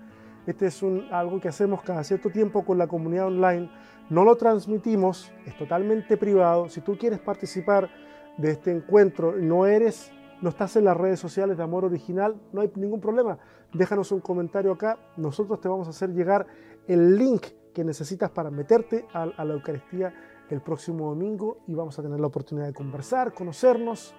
Este 0.47 0.69
es 0.69 0.83
algo 1.11 1.39
que 1.43 1.49
hacemos 1.49 1.83
cada 1.83 2.03
cierto 2.05 2.31
tiempo 2.31 2.65
con 2.65 2.79
la 2.79 2.87
comunidad 2.87 3.27
online. 3.27 3.71
No 4.09 4.25
lo 4.25 4.35
transmitimos, 4.37 5.31
es 5.45 5.59
totalmente 5.59 6.17
privado. 6.17 6.71
Si 6.71 6.81
tú 6.81 6.97
quieres 6.97 7.19
participar 7.19 7.91
de 8.39 8.53
este 8.53 8.71
encuentro, 8.71 9.37
no 9.37 9.67
eres, 9.67 10.11
no 10.41 10.49
estás 10.49 10.75
en 10.77 10.87
las 10.87 10.97
redes 10.97 11.21
sociales 11.21 11.59
de 11.59 11.65
Amor 11.65 11.85
Original, 11.85 12.41
no 12.51 12.63
hay 12.63 12.73
ningún 12.77 13.03
problema. 13.03 13.39
Déjanos 13.75 14.11
un 14.11 14.21
comentario 14.21 14.73
acá. 14.73 14.99
Nosotros 15.19 15.61
te 15.61 15.69
vamos 15.69 15.87
a 15.87 15.91
hacer 15.91 16.09
llegar 16.15 16.47
el 16.89 17.19
link 17.19 17.45
que 17.75 17.85
necesitas 17.85 18.31
para 18.31 18.51
meterte 18.51 19.05
a, 19.13 19.27
la 19.27 19.53
Eucaristía 19.53 20.15
el 20.51 20.61
próximo 20.61 21.09
domingo 21.09 21.59
y 21.67 21.75
vamos 21.75 21.99
a 21.99 22.03
tener 22.03 22.21
la 22.21 22.27
oportunidad 22.27 22.67
de 22.67 22.73
conversar, 22.73 23.33
conocernos. 23.33 24.15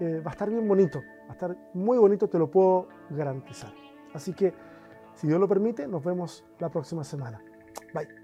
Eh, 0.00 0.20
va 0.24 0.30
a 0.30 0.32
estar 0.32 0.48
bien 0.48 0.66
bonito, 0.66 1.00
va 1.22 1.30
a 1.30 1.32
estar 1.32 1.56
muy 1.74 1.98
bonito, 1.98 2.28
te 2.28 2.38
lo 2.38 2.50
puedo 2.50 2.88
garantizar. 3.10 3.72
Así 4.14 4.32
que 4.32 4.54
si 5.14 5.26
Dios 5.26 5.38
lo 5.38 5.48
permite, 5.48 5.86
nos 5.86 6.02
vemos 6.02 6.44
la 6.58 6.70
próxima 6.70 7.04
semana. 7.04 7.42
Bye. 7.94 8.19